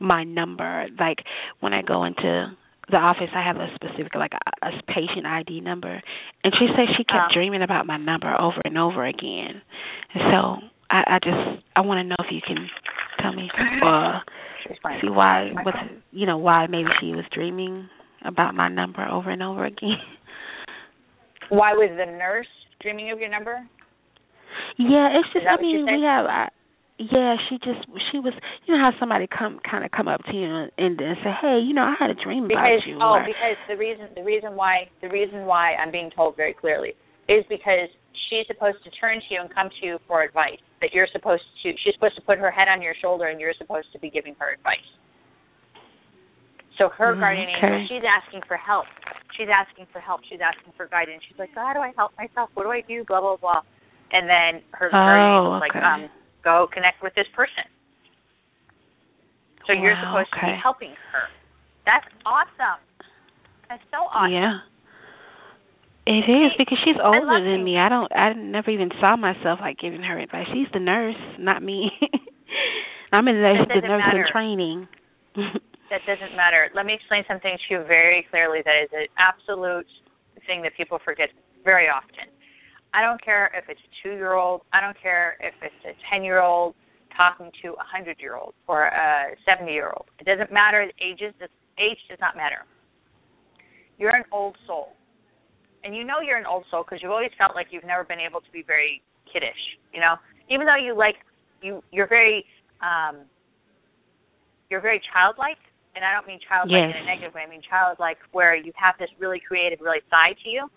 [0.00, 1.18] my number like
[1.60, 2.52] when I go into
[2.90, 6.00] the office I have a specific like a, a patient ID number
[6.44, 7.34] and she said she kept Oh.
[7.34, 9.62] dreaming about my number over and over again.
[10.14, 10.56] And so
[10.90, 12.68] I I just I want to know if you can
[13.22, 13.48] tell me
[13.84, 14.20] uh
[15.00, 15.78] see why what's
[16.12, 17.88] you know why maybe she was dreaming
[18.24, 19.98] about my number over and over again.
[21.48, 22.48] Why was the nurse
[22.80, 23.62] dreaming of your number?
[24.78, 25.46] Yeah, it's just.
[25.46, 26.26] I mean, we have.
[26.26, 26.48] I,
[26.98, 27.84] yeah, she just.
[28.10, 28.32] She was.
[28.66, 31.30] You know how somebody come kind of come up to you and, and then say,
[31.40, 34.08] "Hey, you know, I had a dream Because about you." oh, or, because the reason
[34.16, 36.94] the reason why the reason why I'm being told very clearly
[37.28, 37.88] is because
[38.28, 40.58] she's supposed to turn to you and come to you for advice.
[40.80, 43.56] That you're supposed to she's supposed to put her head on your shoulder and you're
[43.58, 44.88] supposed to be giving her advice.
[46.78, 47.66] So her Mm, guardian okay.
[47.66, 48.84] angel, she's asking for help.
[49.36, 50.20] She's asking for help.
[50.28, 51.22] She's asking for guidance.
[51.28, 52.50] She's like, how do I help myself?
[52.54, 53.04] What do I do?
[53.04, 53.60] Blah blah blah.
[54.12, 55.84] And then her guardian Oh, angel's like, okay.
[55.84, 56.08] um,
[56.44, 57.66] go connect with this person.
[59.66, 61.26] So you're Wow, supposed to be helping her.
[61.84, 62.78] That's awesome.
[63.68, 64.32] That's so awesome.
[64.32, 64.58] Yeah.
[66.06, 67.64] It is because she's older than you.
[67.64, 67.78] me.
[67.78, 68.10] I don't.
[68.14, 70.46] I never even saw myself like giving her advice.
[70.54, 71.90] She's the nurse, not me.
[73.12, 74.88] I'm in the, the nurse in training.
[75.90, 76.68] That doesn't matter.
[76.74, 79.86] Let me explain something to you very clearly that is an absolute
[80.46, 81.28] thing that people forget
[81.64, 82.26] very often.
[82.92, 85.94] I don't care if it's a two year old, I don't care if it's a
[86.10, 86.74] 10 year old
[87.16, 90.06] talking to a 100 year old or a 70 year old.
[90.18, 91.34] It doesn't matter, the ages,
[91.78, 92.64] age does not matter.
[93.98, 94.94] You're an old soul.
[95.84, 98.20] And you know you're an old soul because you've always felt like you've never been
[98.20, 100.16] able to be very kiddish, you know?
[100.50, 101.16] Even though you like
[101.62, 102.44] you you're very
[102.82, 103.22] um
[104.68, 105.58] you're very childlike
[105.96, 106.94] and I don't mean childlike yes.
[106.94, 107.42] in a negative way.
[107.46, 110.68] I mean childlike where you have this really creative, really side to you,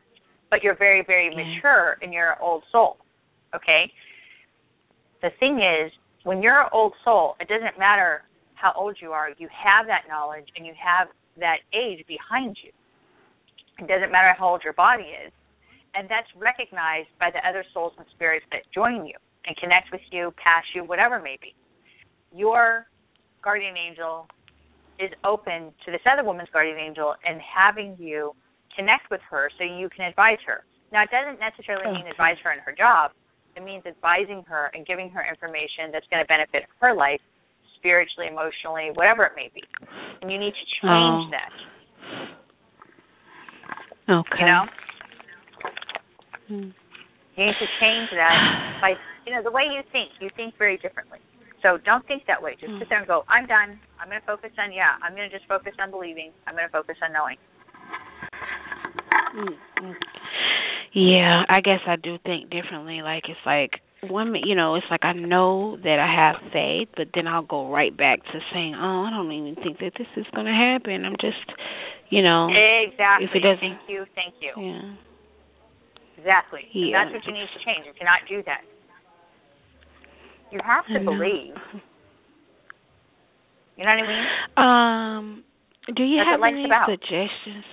[0.50, 1.44] but you're very, very yeah.
[1.44, 2.98] mature in your old soul.
[3.54, 3.92] Okay.
[5.22, 5.92] The thing is,
[6.24, 8.24] when you're an old soul, it doesn't matter
[8.56, 9.30] how old you are.
[9.38, 12.72] You have that knowledge and you have that age behind you.
[13.80, 15.32] It doesn't matter how old your body is,
[15.96, 20.02] and that's recognized by the other souls and spirits that join you and connect with
[20.12, 21.56] you, pass you, whatever it may be.
[22.36, 22.88] Your
[23.42, 24.28] guardian angel
[25.00, 28.36] is open to this other woman's guardian angel and having you
[28.76, 30.64] connect with her so you can advise her.
[30.92, 33.12] Now, it doesn't necessarily mean advise her in her job.
[33.56, 37.22] It means advising her and giving her information that's going to benefit her life,
[37.78, 39.64] spiritually, emotionally, whatever it may be.
[40.22, 41.32] And you need to change oh.
[41.32, 41.52] that.
[44.10, 44.40] Okay.
[44.40, 44.66] You know?
[46.48, 46.70] Hmm.
[47.38, 48.36] You need to change that
[48.82, 48.94] by,
[49.26, 50.12] you know, the way you think.
[50.20, 51.20] You think very differently.
[51.62, 52.56] So don't think that way.
[52.60, 52.80] Just Hmm.
[52.80, 53.80] sit there and go, I'm done.
[54.00, 56.32] I'm going to focus on, yeah, I'm going to just focus on believing.
[56.48, 57.38] I'm going to focus on knowing.
[59.36, 59.92] Mm-hmm.
[60.94, 63.02] Yeah, I guess I do think differently.
[63.02, 67.10] Like it's like one, you know, it's like I know that I have faith, but
[67.14, 70.26] then I'll go right back to saying, "Oh, I don't even think that this is
[70.34, 71.46] going to happen." I'm just,
[72.10, 73.28] you know, Exactly.
[73.30, 74.54] if it doesn't, thank you, thank you.
[74.58, 74.96] yeah,
[76.18, 76.66] Exactly.
[76.74, 77.04] Yeah.
[77.04, 77.86] that's what you need to change.
[77.86, 78.62] You cannot do that.
[80.52, 81.56] You have to believe.
[83.78, 84.26] You know what I mean?
[84.58, 85.44] Um,
[85.96, 86.90] do you That's have any about.
[86.90, 87.64] suggestions?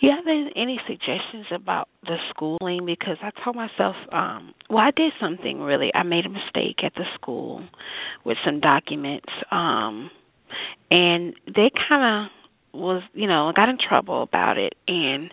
[0.00, 2.84] You have any, any suggestions about the schooling?
[2.84, 5.90] Because I told myself, um, well, I did something really.
[5.94, 7.62] I made a mistake at the school
[8.24, 10.10] with some documents, um,
[10.90, 12.43] and they kind of
[12.74, 15.30] was, you know, got in trouble about it, and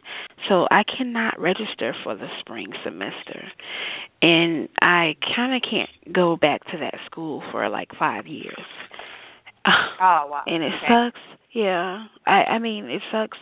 [0.47, 3.51] so I cannot register for the spring semester,
[4.21, 8.63] and I kind of can't go back to that school for like five years.
[9.65, 10.43] Oh wow.
[10.47, 10.87] and it okay.
[10.87, 11.19] sucks.
[11.53, 13.37] Yeah, I I mean it sucks,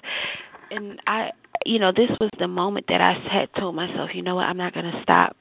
[0.72, 1.30] and I
[1.66, 4.58] you know this was the moment that I had told myself, you know what, I'm
[4.58, 5.38] not gonna stop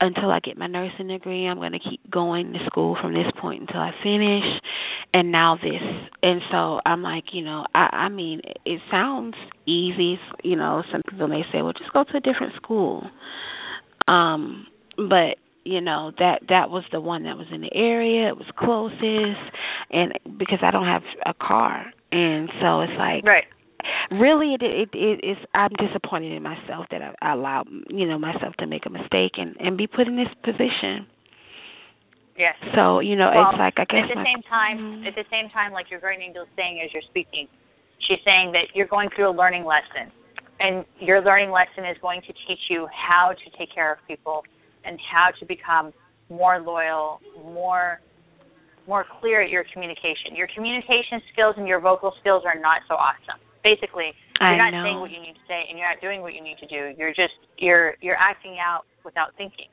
[0.00, 1.46] until I get my nursing degree.
[1.46, 4.44] I'm gonna keep going to school from this point until I finish,
[5.12, 5.82] and now this,
[6.22, 9.34] and so I'm like, you know, I I mean it sounds
[9.66, 10.82] easy, you know.
[10.92, 13.08] Some people may say, well, just go to a different school,
[14.08, 18.36] um, but you know that that was the one that was in the area it
[18.36, 19.54] was closest
[19.90, 23.44] and because i don't have a car and so it's like Right.
[24.10, 28.18] really it it it is i'm disappointed in myself that i, I allowed you know
[28.18, 31.06] myself to make a mistake and and be put in this position
[32.40, 32.56] Yes.
[32.74, 35.06] so you know well, it's like i guess at the same time, Mhm.
[35.06, 37.44] at the same time, like your guardian angel is saying as you're speaking,
[38.08, 40.08] she's saying that you're going through a learning lesson,
[40.58, 44.40] and your learning lesson is going to teach you how to take care of people
[44.84, 45.92] and how to become
[46.30, 48.00] more loyal, more
[48.88, 50.34] more clear at your communication.
[50.34, 53.38] Your communication skills and your vocal skills are not so awesome.
[53.62, 54.82] Basically, you're I not know.
[54.84, 56.94] saying what you need to say and you're not doing what you need to do.
[56.96, 59.68] You're just you're you're acting out without thinking.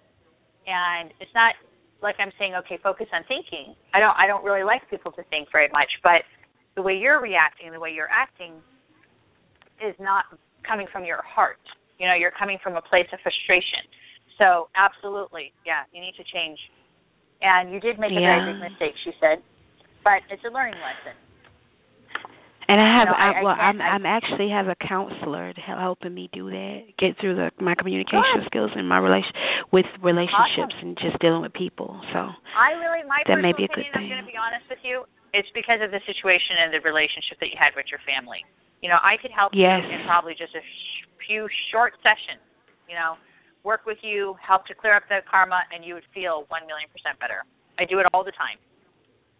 [0.67, 1.55] And it's not
[2.01, 3.73] like I'm saying, okay, focus on thinking.
[3.93, 6.21] I don't I don't really like people to think very much, but
[6.75, 8.53] the way you're reacting, the way you're acting
[9.81, 10.25] is not
[10.65, 11.61] coming from your heart.
[11.97, 13.81] You know, you're coming from a place of frustration.
[14.37, 16.57] So absolutely, yeah, you need to change.
[17.41, 19.41] And you did make a very big mistake, she said.
[20.03, 21.17] But it's a learning lesson.
[22.67, 24.75] And i have No, I- I, I well can't- i'm I- i'm actually have a
[24.75, 28.47] counselor helping me do that get through the my communication Good.
[28.51, 29.31] skills and my relation
[29.71, 33.69] with relationships and just dealing with people so I really, my That may be a
[33.69, 35.05] good opinion, I'm going to be honest with you,
[35.37, 38.41] it's because of the situation and the relationship that you had with your family.
[38.81, 39.85] You know, I could help Yes.
[39.85, 42.41] you in probably just a sh- few short sessions.
[42.89, 43.13] You know,
[43.61, 46.89] work with you, help to clear up the karma, and you would feel one million
[46.89, 47.45] percent better.
[47.77, 48.57] I do it all the time.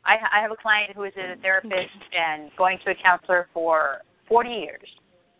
[0.08, 4.00] I, I have a client who is a therapist and going to a counselor for
[4.28, 4.88] 40 years.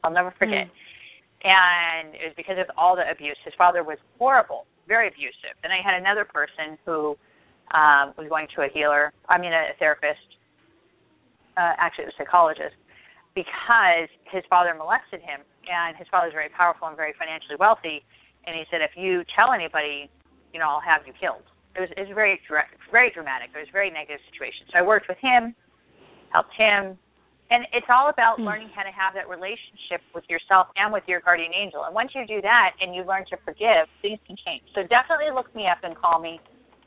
[0.04, 0.68] I'll never forget.
[1.44, 3.38] And it was because of all the abuse.
[3.46, 5.56] His father was horrible, very abusive.
[5.64, 7.16] Then I had another person who
[7.72, 10.36] um, was going to a healer, I mean a therapist,
[11.56, 12.76] uh, actually a psychologist,
[13.36, 15.42] because his father molested him.
[15.68, 18.04] And his father's very powerful and very financially wealthy.
[18.48, 20.08] And he said, if you tell anybody,
[20.54, 21.44] you know, I'll have you killed.
[21.78, 22.42] It was, it was very,
[22.92, 23.54] very dramatic.
[23.54, 24.66] It was a very negative situation.
[24.74, 25.54] So I worked with him,
[26.34, 26.98] helped him,
[27.50, 28.50] And it's all about Hmm.
[28.50, 31.86] learning how to have that relationship with yourself and with your guardian angel.
[31.88, 34.64] And once you do that and you learn to forgive, things can change.
[34.76, 36.42] So definitely look me up and call me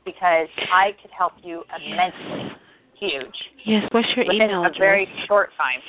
[0.05, 2.53] because I could help you immensely.
[3.01, 3.37] Huge.
[3.65, 3.89] Yes.
[3.89, 4.77] What's your Within email a address?
[4.77, 5.81] very short time.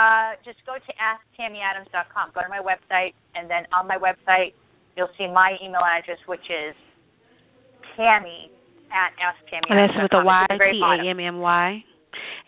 [0.00, 2.32] Uh, just go to asktammyadams.com.
[2.32, 4.54] Go to my website, and then on my website,
[4.96, 6.72] you'll see my email address, which is
[8.00, 8.50] Tammy
[8.88, 9.68] at asktammyadams.com.
[9.68, 10.80] And that's with a Y, It's at the very T.
[10.80, 11.84] A M M Y,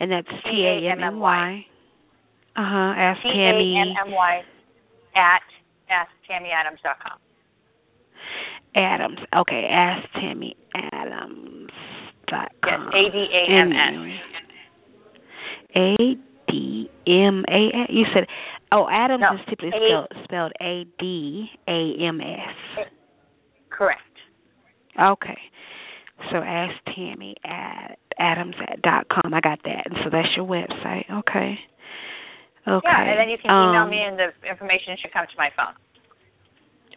[0.01, 1.67] and that's T A M M Y.
[2.57, 2.93] Uh huh.
[2.97, 3.77] Ask T Tammy.
[3.77, 4.43] A M M Y
[5.15, 5.43] at
[5.93, 7.19] asktammyadams.com.
[8.75, 9.19] Adams.
[9.37, 11.71] Okay, ask Tammy Adams.
[12.29, 12.89] Dot Yes, com.
[12.89, 13.95] A D A M S.
[15.77, 15.97] A
[16.51, 17.93] D M A.
[17.93, 18.27] You said,
[18.73, 22.87] oh, Adams No, is typically A- spelled spelled A D A M S.
[23.71, 24.01] Correct.
[25.01, 25.39] Okay.
[26.31, 29.35] So ask Tammy at Adams at dot com.
[29.35, 29.87] I got that.
[29.87, 31.11] And so that's your website.
[31.11, 31.59] Okay.
[32.69, 32.87] Okay.
[32.87, 35.51] Yeah, and then you can email Um, me, and the information should come to my
[35.57, 35.75] phone.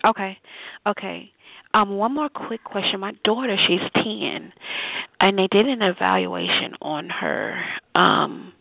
[0.05, 0.37] Okay.
[0.85, 1.31] Okay.
[1.73, 2.99] Um, one more quick question.
[2.99, 4.53] My daughter, she's ten,
[5.19, 7.59] and they did an evaluation on her
[7.95, 8.53] um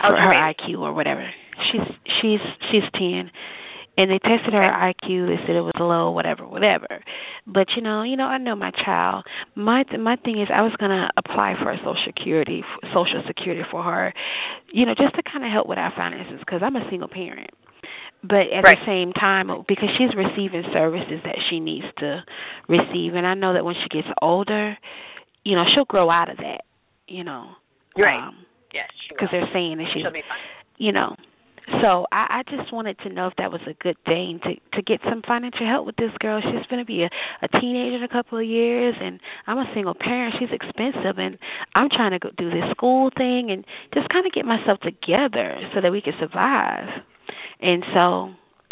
[0.00, 0.22] for Okay.
[0.22, 1.28] her IQ or whatever.
[1.72, 1.80] She's
[2.20, 2.40] she's
[2.70, 3.30] she's ten,
[3.96, 5.26] and they tested her IQ.
[5.28, 6.86] They said it was low, whatever, whatever.
[7.46, 9.24] But you know, you know, I know my child.
[9.54, 12.62] My th- my thing is, I was gonna apply for a Social Security,
[12.94, 14.14] Social Security for her,
[14.72, 17.50] you know, just to kind of help with our finances because I'm a single parent
[18.22, 18.76] but at Right.
[18.78, 22.22] the same time because she's receiving services that she needs to
[22.68, 24.76] receive and I know that when she gets older,
[25.42, 26.64] you know, she'll grow out of that,
[27.08, 27.48] you know.
[27.96, 28.20] Right.
[28.20, 30.38] Um Yes, because they're saying that she's She'll be fine.
[30.76, 31.16] you know.
[31.82, 34.82] So I, I just wanted to know if that was a good thing to to
[34.82, 36.40] get some financial help with this girl.
[36.40, 37.10] She's going to be a,
[37.42, 40.34] a teenager in a couple of years, and I'm a single parent.
[40.38, 41.38] She's expensive, and
[41.74, 43.64] I'm trying to go do this school thing and
[43.94, 46.88] just kind of get myself together so that we can survive.
[47.60, 48.00] And so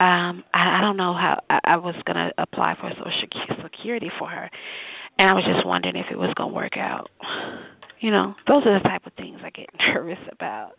[0.01, 4.11] um I, I don't know how I, I was going to apply for Social Security
[4.18, 4.51] for her,
[5.18, 7.11] and I was just wondering if it was going to work out.
[8.01, 10.72] You know, those are the type of things I get nervous about.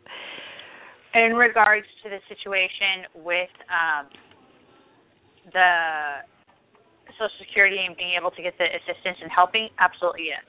[1.16, 4.06] In regards to the situation with um,
[5.52, 6.22] the
[7.14, 10.44] Social Security and being able to get the assistance and helping, absolutely yes.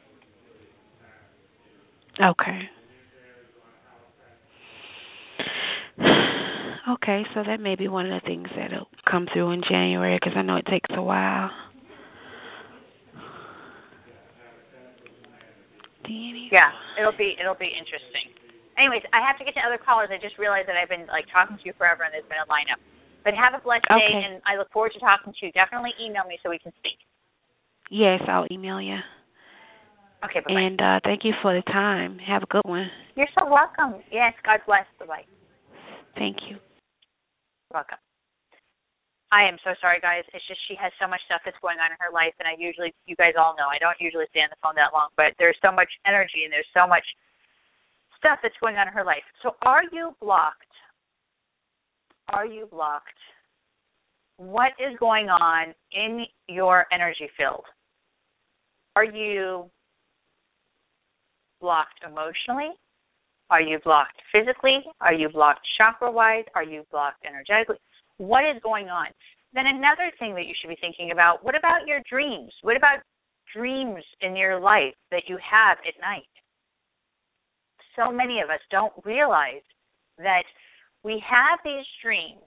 [2.21, 2.69] Okay.
[6.89, 10.37] Okay, so that may be one of the things that'll come through in January because
[10.37, 11.51] I know it takes a while.
[16.51, 18.40] Yeah, it'll be it'll be interesting.
[18.81, 20.09] Anyways, I have to get to other callers.
[20.09, 22.49] I just realized that I've been like talking to you forever and there's been a
[22.49, 22.81] lineup.
[23.21, 25.53] But have a blessed day and I look forward to talking to you.
[25.53, 26.97] Definitely email me so we can speak.
[27.93, 28.97] Yes, I'll email you.
[30.25, 30.65] Okay, bye bye.
[30.65, 32.17] And uh thank you for the time.
[32.25, 32.89] Have a good one.
[33.21, 34.01] You're so welcome.
[34.09, 34.89] Yes, God bless.
[34.97, 35.29] Bye bye.
[36.17, 36.57] Thank you.
[37.69, 38.01] Welcome.
[39.31, 40.25] I am so sorry, guys.
[40.35, 42.59] It's just she has so much stuff that's going on in her life, and I
[42.59, 45.39] usually, you guys all know, I don't usually stay on the phone that long, but
[45.39, 47.07] there's so much energy and there's so much
[48.21, 49.25] stuff that's going on in her life.
[49.43, 50.63] So, are you blocked?
[52.29, 53.09] Are you blocked?
[54.37, 57.65] What is going on in your energy field?
[58.97, 59.69] Are you
[61.61, 62.71] blocked emotionally?
[63.51, 64.79] Are you blocked physically?
[65.01, 66.45] Are you blocked chakra wise?
[66.55, 67.77] Are you blocked energetically?
[68.19, 69.07] What is going on?
[69.53, 72.53] Then another thing that you should be thinking about, what about your dreams?
[72.63, 73.01] What about
[73.55, 76.30] dreams in your life that you have at night?
[77.97, 79.65] So many of us don't realize
[80.19, 80.45] that
[81.03, 82.47] we have these dreams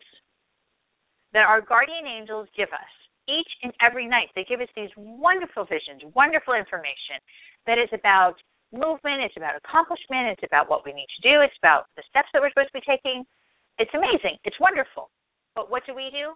[1.34, 2.94] that our guardian angels give us
[3.28, 4.30] each and every night.
[4.36, 7.18] They give us these wonderful visions, wonderful information
[7.66, 8.36] that is about
[8.74, 12.30] movement, it's about accomplishment, it's about what we need to do, it's about the steps
[12.34, 13.26] that we're supposed to be taking.
[13.78, 14.38] It's amazing.
[14.46, 15.10] It's wonderful.
[15.56, 16.34] But what do we do?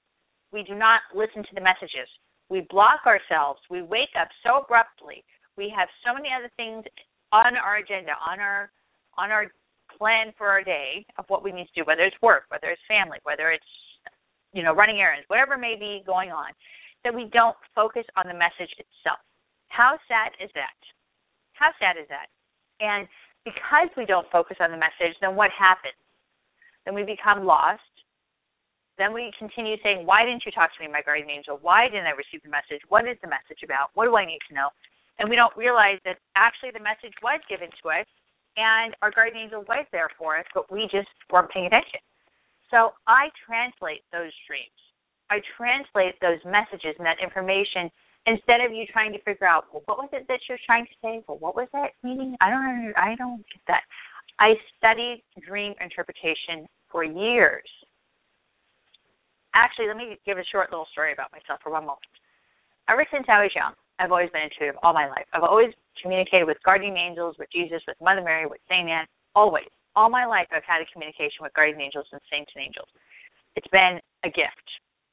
[0.53, 2.09] We do not listen to the messages.
[2.49, 3.59] We block ourselves.
[3.69, 5.25] We wake up so abruptly.
[5.57, 6.85] We have so many other things
[7.33, 8.71] on our agenda, on our
[9.17, 9.47] on our
[9.97, 12.81] plan for our day of what we need to do, whether it's work, whether it's
[12.87, 13.65] family, whether it's
[14.53, 16.49] you know, running errands, whatever may be going on,
[17.03, 19.21] that we don't focus on the message itself.
[19.69, 20.77] How sad is that?
[21.53, 22.31] How sad is that?
[22.79, 23.07] And
[23.45, 25.97] because we don't focus on the message, then what happens?
[26.85, 27.85] Then we become lost.
[28.97, 31.59] Then we continue saying, Why didn't you talk to me, my guardian angel?
[31.61, 32.81] Why didn't I receive the message?
[32.89, 33.93] What is the message about?
[33.93, 34.69] What do I need to know?
[35.19, 38.09] And we don't realize that actually the message was given to us
[38.57, 42.01] and our guardian angel was there for us, but we just weren't paying attention.
[42.69, 44.75] So I translate those dreams.
[45.29, 47.91] I translate those messages and that information
[48.25, 50.95] instead of you trying to figure out, well, what was it that you're trying to
[51.01, 51.23] say?
[51.27, 52.35] Well, what was that meaning?
[52.41, 53.83] I don't I don't get that.
[54.39, 57.67] I studied dream interpretation for years.
[59.55, 62.05] Actually, let me give a short little story about myself for one moment.
[62.89, 65.25] Ever since I was young, I've always been intuitive all my life.
[65.33, 69.69] I've always communicated with guardian angels, with Jesus, with Mother Mary, with Saint Anne, always.
[69.97, 72.87] All my life, I've had a communication with guardian angels and saints and angels.
[73.57, 74.67] It's been a gift,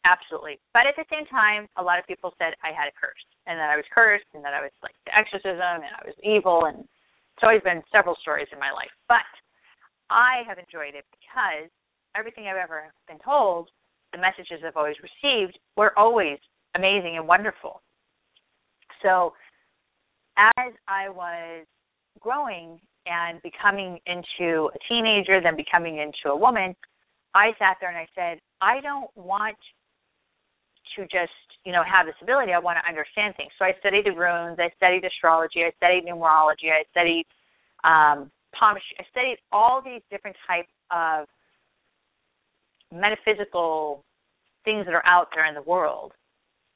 [0.05, 0.61] absolutely.
[0.76, 3.57] But at the same time, a lot of people said I had a curse, and
[3.57, 6.68] that I was cursed, and that I was like the exorcism, and I was evil,
[6.68, 8.93] and it's always been several stories in my life.
[9.09, 9.24] But
[10.12, 11.72] I have enjoyed it because
[12.12, 13.72] everything I've ever been told,
[14.12, 16.37] the messages I've always received, were always
[16.76, 17.80] amazing and wonderful.
[19.05, 19.34] So
[20.36, 21.66] as I was
[22.20, 26.74] growing and becoming into a teenager, then becoming into a woman,
[27.34, 29.57] I sat there and I said, I don't want
[30.96, 31.32] to just,
[31.64, 32.52] you know, have this ability.
[32.52, 33.50] I want to understand things.
[33.59, 37.26] So I studied the runes, I studied astrology, I studied numerology, I studied
[37.84, 38.96] um, palmistry.
[38.98, 41.26] I studied all these different types of
[42.92, 44.05] metaphysical
[44.64, 46.12] things that are out there in the world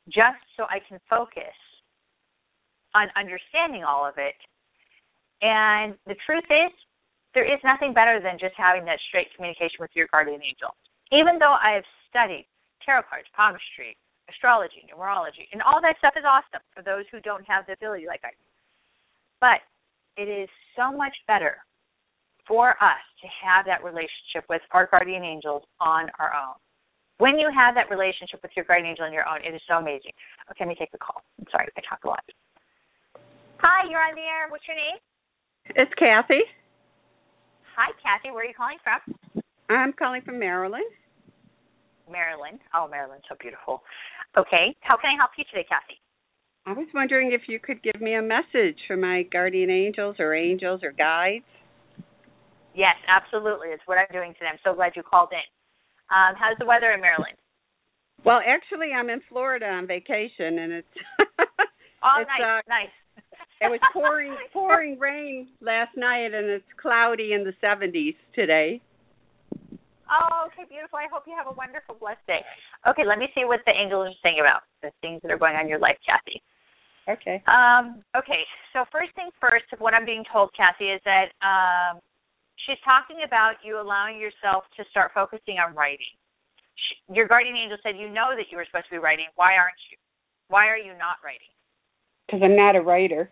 [0.07, 1.55] just so I can focus
[2.95, 4.37] on understanding all of it.
[5.43, 6.73] And the truth is,
[7.35, 10.75] there is nothing better than just having that straight communication with your guardian angel.
[11.13, 12.49] Even though I have studied
[12.85, 13.97] tarot cards, palmistry,
[14.29, 18.07] astrology, numerology, and all that stuff is awesome for those who don't have the ability
[18.09, 18.49] like I do.
[19.41, 19.61] But
[20.17, 21.57] it is so much better
[22.49, 26.57] for us to have that relationship with our guardian angels on our own.
[27.19, 29.77] When you have that relationship with your guardian angel on your own, it is so
[29.77, 30.13] amazing.
[30.51, 31.23] Okay, let me take the call.
[31.39, 32.25] I'm sorry, I talk a lot.
[33.61, 34.47] Hi, you're on the air.
[34.51, 34.99] What's your name?
[35.75, 36.47] It's Kathy.
[37.75, 38.31] Hi, Kathy.
[38.31, 39.43] Where are you calling from?
[39.69, 40.87] I'm calling from Maryland.
[42.11, 42.61] Maryland.
[42.75, 43.83] Oh, Maryland, so beautiful.
[44.37, 45.99] Okay, how can I help you today, Kathy?
[46.67, 50.35] I was wondering if you could give me a message for my guardian angels or
[50.35, 51.45] angels or guides.
[52.75, 53.69] Yes, absolutely.
[53.69, 54.53] It's what I'm doing today.
[54.53, 55.45] I'm so glad you called in.
[56.15, 57.37] Um, how's the weather in Maryland?
[58.25, 60.95] Well, actually, I'm in Florida on vacation, and it's
[62.05, 62.95] oh, it's, nice, uh, nice.
[63.61, 68.81] It was pouring pouring rain last night, and it's cloudy in the 70s today.
[70.09, 70.97] Oh, okay, beautiful.
[70.97, 72.41] I hope you have a wonderful, blessed day.
[72.89, 75.55] Okay, let me see what the angels are saying about the things that are going
[75.55, 76.41] on in your life, Kathy.
[77.09, 77.41] Okay.
[77.49, 82.01] Um, okay, so first thing first, what I'm being told, Kathy, is that um,
[82.65, 86.13] she's talking about you allowing yourself to start focusing on writing.
[86.77, 89.29] She, your guardian angel said you know that you were supposed to be writing.
[89.37, 89.97] Why aren't you?
[90.49, 91.53] Why are you not writing?
[92.25, 93.29] Because I'm not a writer.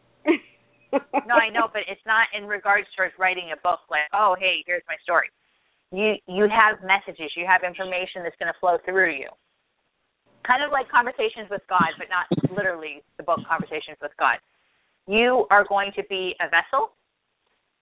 [0.93, 4.62] No, I know, but it's not in regards to writing a book like, oh, hey,
[4.66, 5.28] here's my story
[5.93, 9.30] you you have messages, you have information that's going to flow through you.
[10.47, 14.39] Kind of like conversations with God, but not literally the book Conversations with God.
[15.07, 16.95] You are going to be a vessel,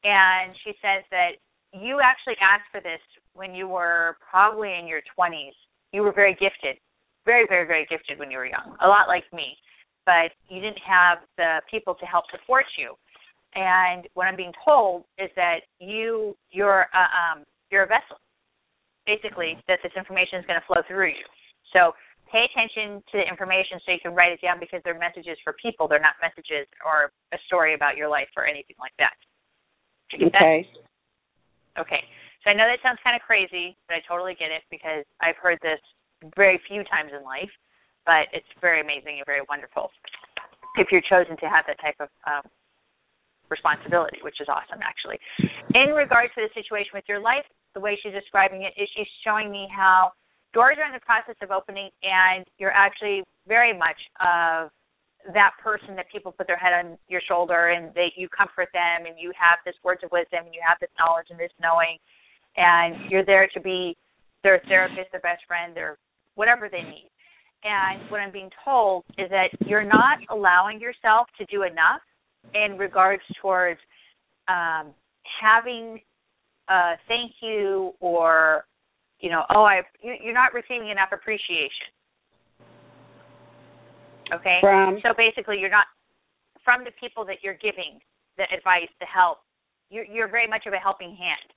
[0.04, 1.40] and she says that
[1.72, 3.00] you actually asked for this
[3.32, 5.56] when you were probably in your 20s.
[5.92, 6.80] You were very gifted,
[7.24, 9.56] very, very, very gifted when you were young, a lot like me,
[10.06, 12.94] but you didn't have the people to help support you.
[13.54, 18.18] And what I'm being told is that you, you're, uh, um, you're a vessel.
[19.06, 21.28] Basically, that this information is going to flow through you.
[21.72, 21.92] So
[22.32, 25.54] pay attention to the information so you can write it down because they're messages for
[25.60, 25.86] people.
[25.86, 29.14] They're not messages or a story about your life or anything like that.
[30.14, 30.66] okay.
[31.76, 31.82] That?
[31.86, 32.02] Okay.
[32.42, 35.38] So I know that sounds kind of crazy, but I totally get it because I've
[35.40, 35.80] heard this
[36.36, 37.50] very few times in life,
[38.06, 39.90] but it's very amazing and very wonderful
[40.76, 42.42] if you're chosen to have that type of um,
[43.50, 45.18] responsibility, which is awesome actually.
[45.74, 49.10] In regards to the situation with your life, the way she's describing it is she's
[49.22, 50.12] showing me how
[50.52, 54.70] doors are in the process of opening and you're actually very much of
[55.32, 59.06] that person that people put their head on your shoulder and they you comfort them
[59.06, 61.98] and you have this words of wisdom and you have this knowledge and this knowing
[62.56, 63.96] and you're there to be
[64.42, 65.96] their therapist, their best friend, their
[66.34, 67.10] whatever they need.
[67.64, 72.02] And what I'm being told is that you're not allowing yourself to do enough
[72.52, 73.80] in regards towards
[74.48, 74.92] um,
[75.40, 76.00] having
[76.68, 78.64] a thank you or
[79.20, 81.88] you know oh I you're not receiving enough appreciation.
[84.32, 84.58] Okay.
[84.60, 85.86] From so basically, you're not
[86.64, 88.00] from the people that you're giving
[88.36, 89.38] the advice, the help.
[89.88, 91.48] You're you're very much of a helping hand.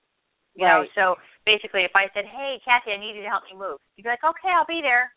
[0.55, 0.87] You right.
[0.95, 3.79] know, so basically, if I said, "Hey, Kathy, I need you to help me move,"
[3.95, 5.11] you'd be like, "Okay, I'll be there."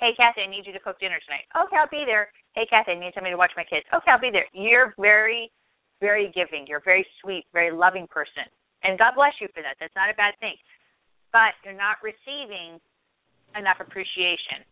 [0.00, 1.44] Hey, Kathy, I need you to cook dinner tonight.
[1.52, 2.32] Okay, I'll be there.
[2.56, 3.84] Hey, Kathy, I need somebody to watch my kids.
[3.92, 4.48] Okay, I'll be there.
[4.56, 5.52] You're very,
[6.00, 6.64] very giving.
[6.64, 8.48] You're a very sweet, very loving person.
[8.80, 9.76] And God bless you for that.
[9.76, 10.56] That's not a bad thing.
[11.36, 12.80] But you're not receiving
[13.52, 14.64] enough appreciation.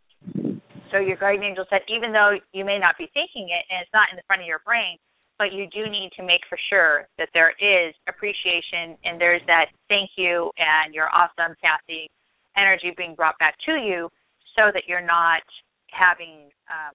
[0.88, 3.92] So your guardian angel said, even though you may not be thinking it and it's
[3.92, 4.96] not in the front of your brain,
[5.36, 9.76] but you do need to make for sure that there is appreciation and there's that
[9.92, 12.08] thank you and you're awesome, Kathy
[12.58, 14.10] energy being brought back to you
[14.58, 15.46] so that you're not
[15.94, 16.90] having um,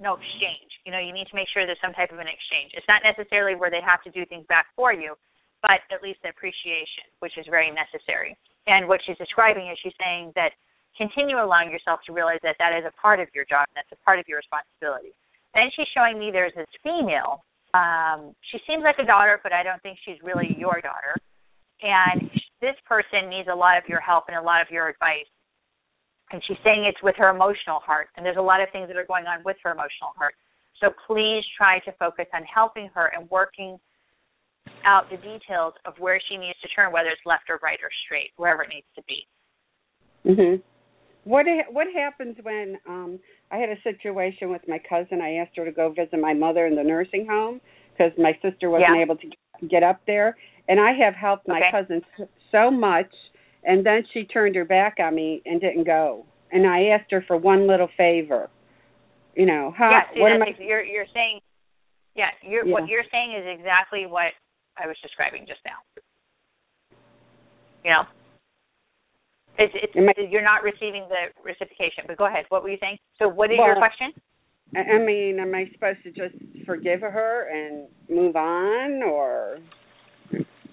[0.00, 0.72] no exchange.
[0.88, 2.72] You know, you need to make sure there's some type of an exchange.
[2.72, 5.12] It's not necessarily where they have to do things back for you,
[5.60, 8.32] but at least appreciation, which is very necessary.
[8.64, 10.56] And what she's describing is she's saying that
[10.96, 13.92] continue allowing yourself to realize that that is a part of your job, and that's
[13.92, 15.12] a part of your responsibility.
[15.52, 17.44] Then she's showing me there's this female.
[17.76, 21.14] Um, she seems like a daughter, but I don't think she's really your daughter.
[21.82, 25.28] And this person needs a lot of your help and a lot of your advice.
[26.34, 28.08] And she's saying it's with her emotional heart.
[28.16, 30.34] And there's a lot of things that are going on with her emotional heart.
[30.80, 33.78] So please try to focus on helping her and working
[34.84, 37.88] out the details of where she needs to turn, whether it's left or right or
[38.04, 39.28] straight, wherever it needs to be.
[40.26, 40.60] Mhm.
[41.22, 43.20] What what happens when um
[43.52, 45.22] I had a situation with my cousin.
[45.22, 47.60] I asked her to go visit my mother in the nursing home
[47.92, 49.02] because my sister wasn't Yeah.
[49.02, 49.30] able to
[49.68, 51.70] get up there, and I have helped my Okay.
[51.70, 52.04] cousin
[52.50, 53.14] so much,
[53.64, 56.24] and then she turned her back on me and didn't go.
[56.52, 58.48] And I asked her for one little favor.
[59.34, 61.40] You know, how yeah, see, what am I you're you're saying
[62.14, 62.72] yeah, you're Yeah.
[62.72, 64.32] what you're saying is exactly what
[64.78, 65.82] I was describing just now.
[67.84, 68.02] You know?
[69.58, 72.04] It's it's I- you're not receiving the reciprocation.
[72.06, 72.44] But go ahead.
[72.48, 72.98] What were you saying?
[73.18, 74.12] So what is your question?
[74.76, 76.34] I mean, am I supposed to just
[76.66, 79.58] forgive her and move on, or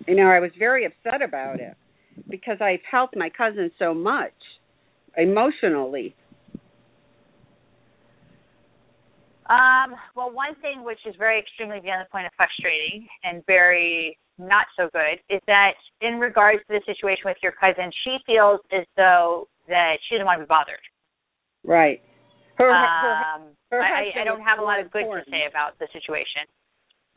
[0.08, 1.76] you know, I was very upset about it
[2.30, 4.34] because I've helped my cousin so much
[5.18, 6.16] emotionally.
[9.49, 14.18] Um, well, one thing which is very extremely beyond the point of frustrating and very
[14.38, 18.62] not so good is that in regards to the situation with your cousin, she feels
[18.72, 20.80] as though that she doesn't want to be bothered.
[21.64, 22.01] Right.
[22.55, 23.41] Her, her, um,
[23.72, 26.47] her I, I don't have a lot of good to say about the situation.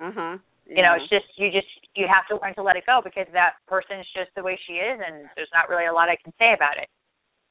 [0.02, 0.38] uh huh.
[0.66, 3.26] You know, it's just you just you have to learn to let it go because
[3.32, 6.16] that person is just the way she is, and there's not really a lot I
[6.16, 6.88] can say about it.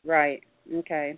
[0.06, 0.42] right.
[0.74, 1.18] Okay.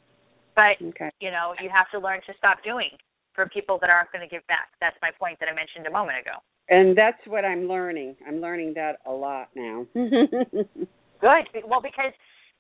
[0.56, 1.12] But Okay.
[1.20, 2.92] you know, you have to learn to stop doing
[3.34, 4.70] for people that aren't going to give back.
[4.80, 6.40] That's my point that I mentioned a moment ago.
[6.70, 8.16] And that's what I'm learning.
[8.28, 9.86] I'm learning that a lot now.
[9.94, 11.44] Good.
[11.68, 12.14] Well, because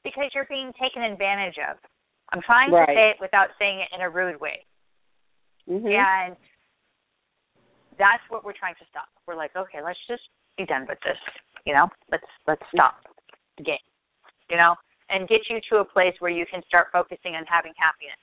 [0.03, 1.77] because you're being taken advantage of.
[2.33, 2.87] I'm trying Right.
[2.87, 4.65] to say it without saying it in a rude way,
[5.69, 5.85] mhm.
[5.93, 6.35] and
[7.97, 9.07] that's what we're trying to stop.
[9.27, 10.23] We're like, okay, let's just
[10.57, 11.19] be done with this.
[11.65, 13.01] You know, let's let's stop
[13.57, 13.85] the game.
[14.49, 14.75] You know,
[15.09, 18.19] and get you to a place where you can start focusing on having happiness.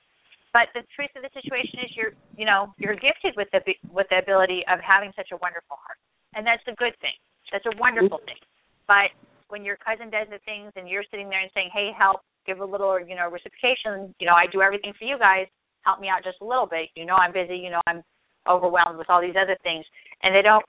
[0.53, 4.07] But the truth of the situation is, you're you know you're gifted with the with
[4.09, 5.97] the ability of having such a wonderful heart,
[6.37, 7.17] and that's a good thing.
[7.51, 8.39] That's a wonderful thing.
[8.87, 9.11] But
[9.49, 12.21] when your cousin does the things and you're sitting there and saying, "Hey, help!
[12.45, 14.13] Give a little, you know, reciprocation.
[14.19, 15.47] You know, I do everything for you guys.
[15.83, 16.89] Help me out just a little bit.
[16.95, 17.55] You know, I'm busy.
[17.55, 18.03] You know, I'm
[18.47, 19.85] overwhelmed with all these other things,"
[20.21, 20.65] and they don't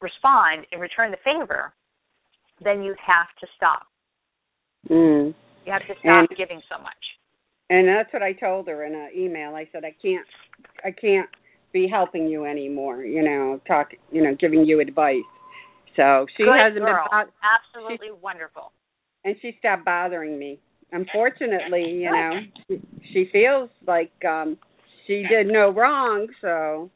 [0.00, 1.72] respond and return the favor,
[2.62, 3.86] then you have to stop.
[4.88, 5.34] Mm.
[5.66, 6.96] You have to stop And- giving so much.
[7.68, 9.54] And that's what I told her in an email.
[9.54, 10.26] I said I can't,
[10.84, 11.28] I can't
[11.72, 13.04] be helping you anymore.
[13.04, 15.22] You know, talk, you know, giving you advice.
[15.94, 17.06] So she Good hasn't girl.
[17.10, 18.72] been, bo- Absolutely wonderful.
[19.24, 20.58] and she stopped bothering me.
[20.92, 22.80] Unfortunately, you know, she,
[23.12, 24.58] she feels like um
[25.10, 26.30] she did no wrong.
[26.40, 26.86] So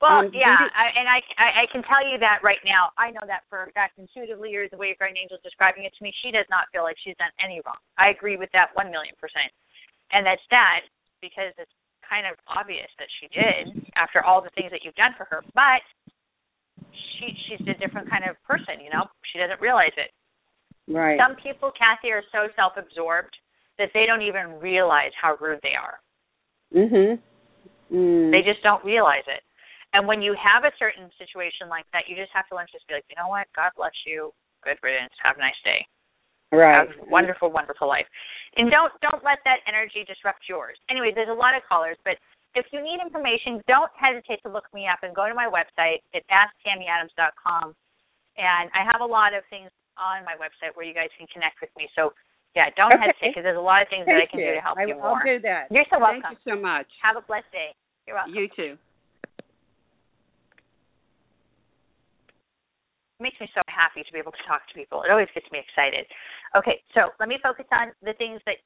[0.00, 2.88] Well, Um, yeah, did- I, and I, I I can tell you that right now.
[2.96, 5.84] I know that for a fact intuitively, or the way your guardian angel is describing
[5.84, 7.76] it to me, she does not feel like she's done any wrong.
[7.98, 9.52] I agree with that one million percent,
[10.14, 10.88] and that's that
[11.20, 15.12] because it's kind of obvious that she did after all the things that you've done
[15.18, 15.44] for her.
[15.52, 15.82] But
[17.20, 19.04] she she's a different kind of person, you know.
[19.32, 20.10] She doesn't realize it.
[20.88, 21.20] right.
[21.20, 23.36] Some people, Kathy, are so self-absorbed
[23.76, 26.00] that they don't even realize how rude they are.
[26.74, 27.20] Mhm.
[27.92, 28.30] Mm.
[28.30, 29.42] They just don't realize it.
[29.92, 32.72] And when you have a certain situation like that, you just have to learn to
[32.72, 33.50] just be like, you know what?
[33.56, 34.30] God bless you.
[34.62, 35.12] Good riddance.
[35.22, 35.82] Have a nice day.
[36.52, 36.86] right.
[36.86, 38.06] Have a wonderful, wonderful life.
[38.56, 40.78] And don't don't let that energy disrupt yours.
[40.90, 42.18] Anyway, there's a lot of callers, but
[42.54, 46.02] if you need information, don't hesitate to look me up and go to my website
[46.14, 47.74] at asktammyadams.com.
[48.36, 51.60] And I have a lot of things on my website where you guys can connect
[51.60, 51.86] with me.
[51.94, 52.12] So
[52.56, 53.06] yeah, don't Okay.
[53.14, 54.46] hesitate because there's a lot of things that I can you.
[54.50, 55.22] do to help I, you I'll more.
[55.24, 55.70] do that.
[55.70, 56.22] You're so welcome.
[56.22, 56.86] Thank you so much.
[57.02, 57.70] Have a blessed day.
[58.06, 58.34] You're welcome.
[58.34, 58.74] You too.
[63.20, 65.04] It makes me so happy to be able to talk to people.
[65.04, 66.08] It always gets me excited.
[66.56, 68.56] Okay, so let me focus on the things that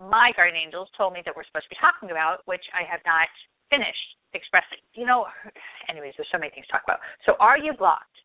[0.00, 3.00] my guardian angels told me that we're supposed to be talking about, which I have
[3.04, 3.28] not
[3.68, 4.78] finished expressing.
[4.94, 5.26] You know,
[5.90, 7.00] anyways, there's so many things to talk about.
[7.28, 8.16] So, are you blocked?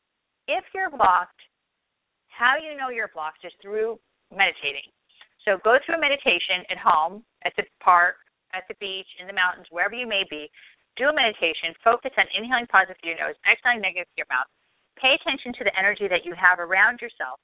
[0.47, 1.39] If you're blocked,
[2.29, 3.99] how you know you're blocked is through
[4.29, 4.87] meditating.
[5.45, 8.21] So, go through a meditation at home, at the park,
[8.53, 10.51] at the beach, in the mountains, wherever you may be,
[10.99, 14.49] do a meditation, focus on inhaling positive through your nose, exhaling negative through your mouth.
[14.99, 17.39] Pay attention to the energy that you have around yourself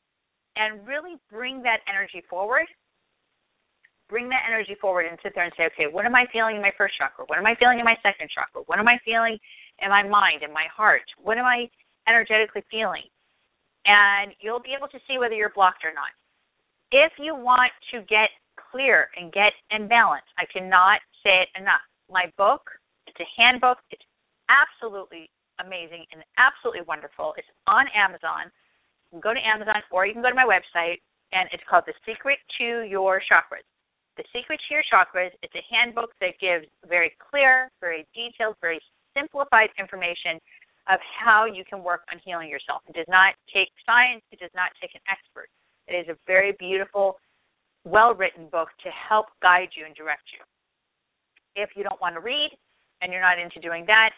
[0.60, 2.68] and really bring that energy forward.
[4.10, 6.62] Bring that energy forward and sit there and say, okay, what am I feeling in
[6.62, 7.26] my first chakra?
[7.28, 8.64] What am I feeling in my second chakra?
[8.68, 9.38] What am I feeling
[9.80, 11.08] in my mind, in my heart?
[11.20, 11.68] What am I
[12.08, 13.04] energetically feeling?
[13.86, 16.12] And you'll be able to see whether you're blocked or not.
[16.92, 18.32] If you want to get
[18.72, 21.84] clear and get in balance, I cannot say it enough.
[22.10, 22.64] My book,
[23.08, 23.80] it's a handbook.
[23.92, 24.04] It's
[24.48, 25.30] absolutely
[25.60, 27.36] amazing and absolutely wonderful.
[27.36, 28.48] It's on Amazon.
[29.12, 31.04] You can go to Amazon or you can go to my website,
[31.36, 33.68] and it's called The Secret to Your Chakras.
[34.16, 35.36] The Secret to Your Chakras.
[35.44, 38.80] It's a handbook that gives very clear, very detailed, very
[39.12, 40.40] simplified information
[40.88, 42.80] of how you can work on healing yourself.
[42.88, 44.24] It does not take science.
[44.32, 45.52] It does not take an expert.
[45.88, 47.20] It is a very beautiful,
[47.86, 50.44] well written book to help guide you and direct you.
[51.62, 52.52] If you don't want to read,
[53.02, 54.12] and you're not into doing that,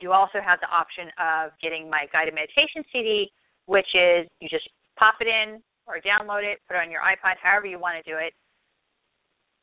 [0.00, 3.30] you also have the option of getting my guided meditation CD,
[3.66, 7.38] which is you just pop it in or download it, put it on your iPod,
[7.42, 8.34] however you want to do it.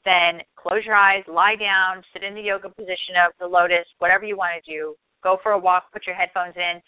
[0.05, 4.25] Then close your eyes, lie down, sit in the yoga position of the lotus, whatever
[4.25, 4.95] you want to do.
[5.21, 6.81] Go for a walk, put your headphones in,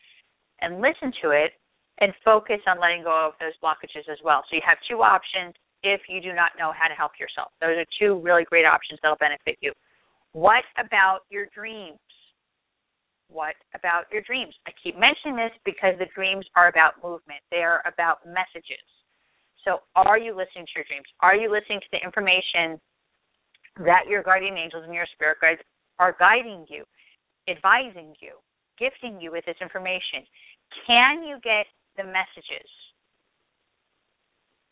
[0.62, 1.51] and listen to it
[2.02, 4.43] and focus on letting go of those blockages as well.
[4.49, 7.54] So you have two options if you do not know how to help yourself.
[7.62, 9.72] Those are two really great options that'll benefit you.
[10.34, 12.02] What about your dreams?
[13.30, 14.54] What about your dreams?
[14.68, 18.84] I keep mentioning this because the dreams are about movement, they are about messages.
[19.64, 21.06] So, are you listening to your dreams?
[21.22, 22.82] Are you listening to the information
[23.86, 25.62] that your guardian angels and your spirit guides
[25.99, 26.84] are guiding you,
[27.47, 28.41] advising you,
[28.80, 30.26] gifting you with this information?
[30.88, 32.68] Can you get the messages?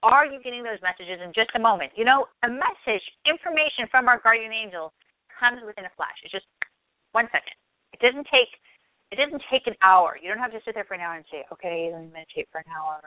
[0.01, 1.91] Are you getting those messages in just a moment?
[1.95, 4.95] You know, a message, information from our guardian angel
[5.27, 6.15] comes within a flash.
[6.23, 6.47] It's just
[7.11, 7.55] one second.
[7.91, 8.51] It doesn't take
[9.09, 10.21] it doesn't take an hour.
[10.21, 12.47] You don't have to sit there for an hour and say, Okay, let me meditate
[12.53, 13.01] for an hour.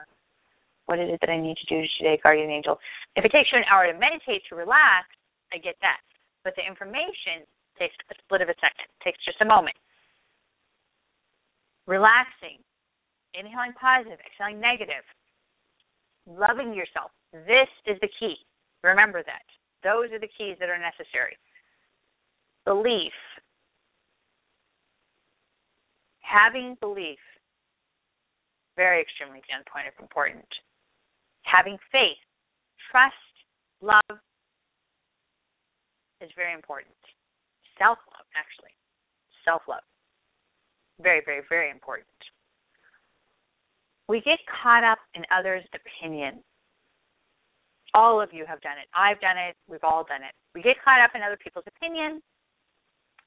[0.85, 2.77] What is it that I need to do today, guardian angel?
[3.15, 5.07] If it takes you an hour to meditate to relax,
[5.55, 6.03] I get that.
[6.43, 7.47] But the information
[7.79, 8.91] takes a split of a second.
[8.91, 9.79] It takes just a moment.
[11.87, 12.59] Relaxing,
[13.33, 15.03] inhaling positive, exhaling negative,
[16.25, 17.11] loving yourself.
[17.33, 18.35] This is the key.
[18.83, 19.45] Remember that.
[19.83, 21.37] Those are the keys that are necessary
[22.65, 23.13] belief.
[26.21, 27.19] Having belief,
[28.75, 30.47] very extremely point of important.
[31.43, 32.17] Having faith,
[32.89, 33.13] trust,
[33.81, 34.17] love
[36.21, 36.95] is very important.
[37.77, 38.73] Self love, actually.
[39.45, 39.85] Self love.
[41.01, 42.07] Very, very, very important.
[44.13, 46.45] We get caught up in others' opinions.
[47.97, 48.85] All of you have done it.
[48.93, 49.57] I've done it.
[49.65, 50.37] We've all done it.
[50.53, 52.21] We get caught up in other people's opinions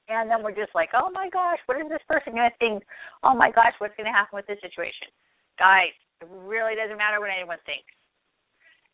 [0.07, 2.87] and then we're just like, oh my gosh, what is this person going to think?
[3.19, 5.11] Oh my gosh, what's going to happen with this situation?
[5.59, 5.91] Guys,
[6.23, 7.91] it really doesn't matter what anyone thinks.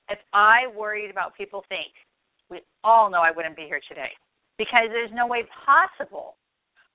[0.09, 1.93] If I worried about people think,
[2.49, 4.09] we all know I wouldn't be here today
[4.57, 6.41] because there's no way possible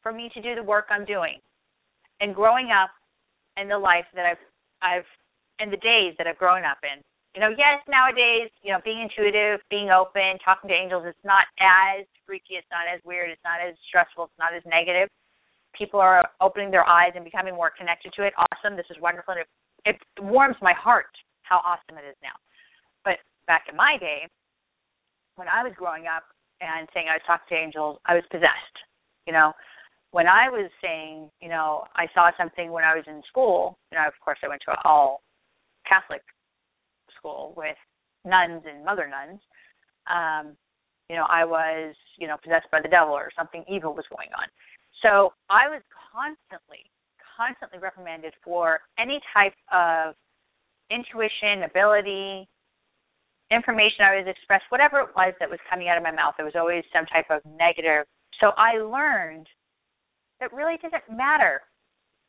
[0.02, 1.38] for me to do the work I'm doing
[2.18, 2.90] and growing up
[3.54, 4.42] in the life that I've
[4.82, 5.08] I've
[5.58, 7.02] in the days that I've grown up in
[7.38, 11.46] you know, yes, nowadays, you know, being intuitive, being open, talking to angels, it's not
[11.62, 15.06] as freaky, it's not as weird, it's not as stressful, it's not as negative.
[15.76, 18.32] People are opening their eyes and becoming more connected to it.
[18.34, 18.74] Awesome.
[18.74, 19.38] This is wonderful.
[19.38, 19.48] And it,
[19.86, 21.14] it warms my heart
[21.46, 22.34] how awesome it is now.
[23.04, 24.26] But back in my day,
[25.36, 26.24] when I was growing up
[26.58, 28.76] and saying I was talking to angels, I was possessed.
[29.28, 29.52] You know,
[30.10, 33.98] when I was saying, you know, I saw something when I was in school, you
[33.98, 35.22] know, of course I went to an all
[35.86, 36.22] Catholic
[37.16, 37.76] school with
[38.24, 39.40] nuns and mother nuns,
[40.08, 40.56] um,
[41.10, 44.28] you know, I was, you know, possessed by the devil or something evil was going
[44.36, 44.48] on.
[45.02, 45.82] So I was
[46.12, 46.84] constantly,
[47.36, 50.14] constantly reprimanded for any type of
[50.90, 52.48] intuition, ability,
[53.50, 56.34] information I was expressed, whatever it was that was coming out of my mouth.
[56.36, 58.04] There was always some type of negative.
[58.40, 59.46] So I learned
[60.40, 61.60] that really doesn't matter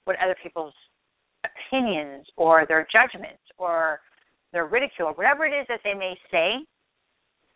[0.05, 0.73] what other people's
[1.45, 3.99] opinions or their judgments or
[4.51, 6.55] their ridicule, whatever it is that they may say,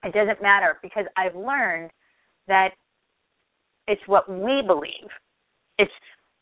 [0.03, 1.91] it doesn't matter because I've learned
[2.47, 2.69] that
[3.87, 5.09] it's what we believe.
[5.77, 5.91] It's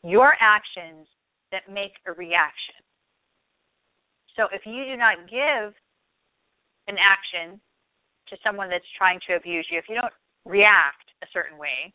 [0.04, 1.08] your actions
[1.52, 2.76] that make a reaction.
[4.36, 5.74] So if you do not give
[6.88, 7.60] an action
[8.30, 10.14] to someone that's trying to abuse you, if you don't
[10.46, 11.94] react a certain way,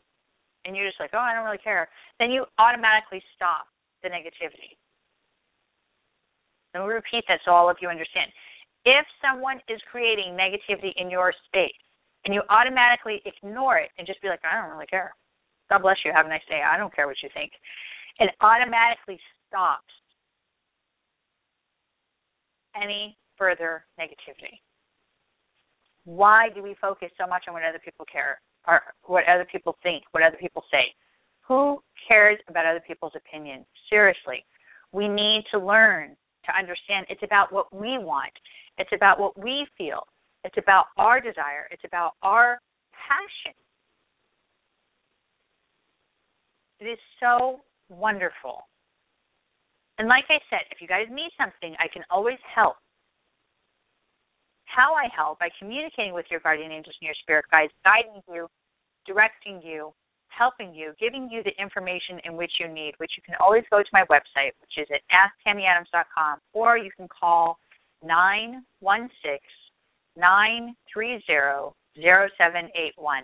[0.67, 1.87] and you're just like, oh, I don't really care,
[2.19, 3.65] then you automatically stop
[4.03, 4.75] the negativity.
[6.75, 8.29] Let me repeat that so all of you understand.
[8.83, 11.79] If someone is creating negativity in your space
[12.25, 15.15] and you automatically ignore it and just be like, I don't really care,
[15.71, 16.11] God bless you.
[16.13, 16.61] Have a nice day.
[16.61, 17.51] I don't care what you think.
[18.19, 19.91] It automatically stops
[22.75, 24.59] any further negativity.
[26.03, 28.39] Why do we focus so much on what other people care
[29.05, 30.93] what other people think, what other people say?
[31.47, 33.65] Who cares about other people's opinions?
[33.89, 34.43] Seriously.
[34.91, 36.15] We need to learn
[36.45, 38.33] to understand it's about what we want.
[38.77, 40.07] It's about what we feel.
[40.43, 41.67] It's about our desire.
[41.71, 42.59] It's about our
[42.91, 43.55] passion.
[46.79, 48.67] It is so wonderful.
[49.97, 52.75] And like I said, if you guys need something, I can always help.
[54.77, 58.47] How I help by communicating with your guardian angels and your spirit guides, guiding you,
[59.07, 59.91] directing you,
[60.29, 63.79] helping you, giving you the information in which you need, which you can always go
[63.79, 67.57] to my website, which is at asktammyadams.com, or you can call
[68.03, 69.39] 916
[70.15, 73.23] 930 0781.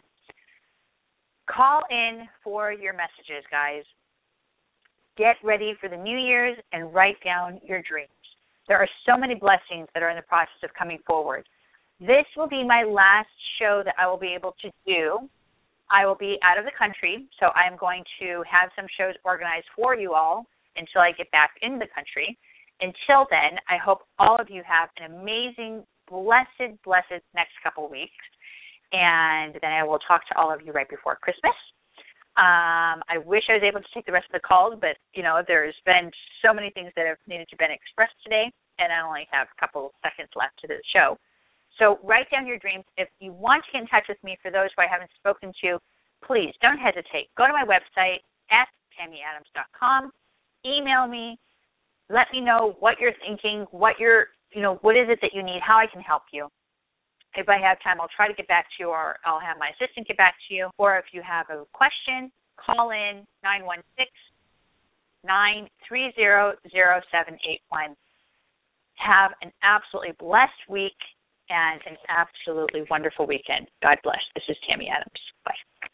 [1.47, 3.83] Call in for your messages, guys.
[5.19, 8.09] Get ready for the New Year's and write down your dreams.
[8.67, 11.45] There are so many blessings that are in the process of coming forward.
[11.99, 15.29] This will be my last show that I will be able to do.
[15.91, 19.15] I will be out of the country, so I am going to have some shows
[19.23, 20.45] organized for you all
[20.75, 22.37] until I get back in the country.
[22.81, 28.25] Until then, I hope all of you have an amazing, blessed, blessed next couple weeks
[28.93, 31.57] and then I will talk to all of you right before Christmas.
[32.33, 35.21] Um, I wish I was able to take the rest of the calls, but you
[35.21, 36.09] know, there's been
[36.41, 38.49] so many things that have needed to been expressed today,
[38.81, 41.17] and I only have a couple seconds left to the show.
[41.77, 42.85] So write down your dreams.
[42.97, 45.53] If you want to get in touch with me, for those who I haven't spoken
[45.61, 45.77] to,
[46.25, 47.29] please don't hesitate.
[47.37, 48.65] Go to my website, at
[48.97, 50.09] asktammyadams.com.
[50.65, 51.37] Email me.
[52.09, 55.41] Let me know what you're thinking, what you're, you know, what is it that you
[55.41, 56.49] need, how I can help you
[57.35, 59.71] if I have time, I'll try to get back to you, or I'll have my
[59.79, 60.69] assistant get back to you.
[60.77, 64.09] Or if you have a question, call in nine one six
[65.25, 67.95] nine three zero zero seven eight one.
[68.95, 70.97] Have an absolutely blessed week
[71.49, 73.67] and an absolutely wonderful weekend.
[73.81, 74.21] God bless.
[74.35, 75.21] This is Tammy Adams.
[75.45, 75.89] Bye.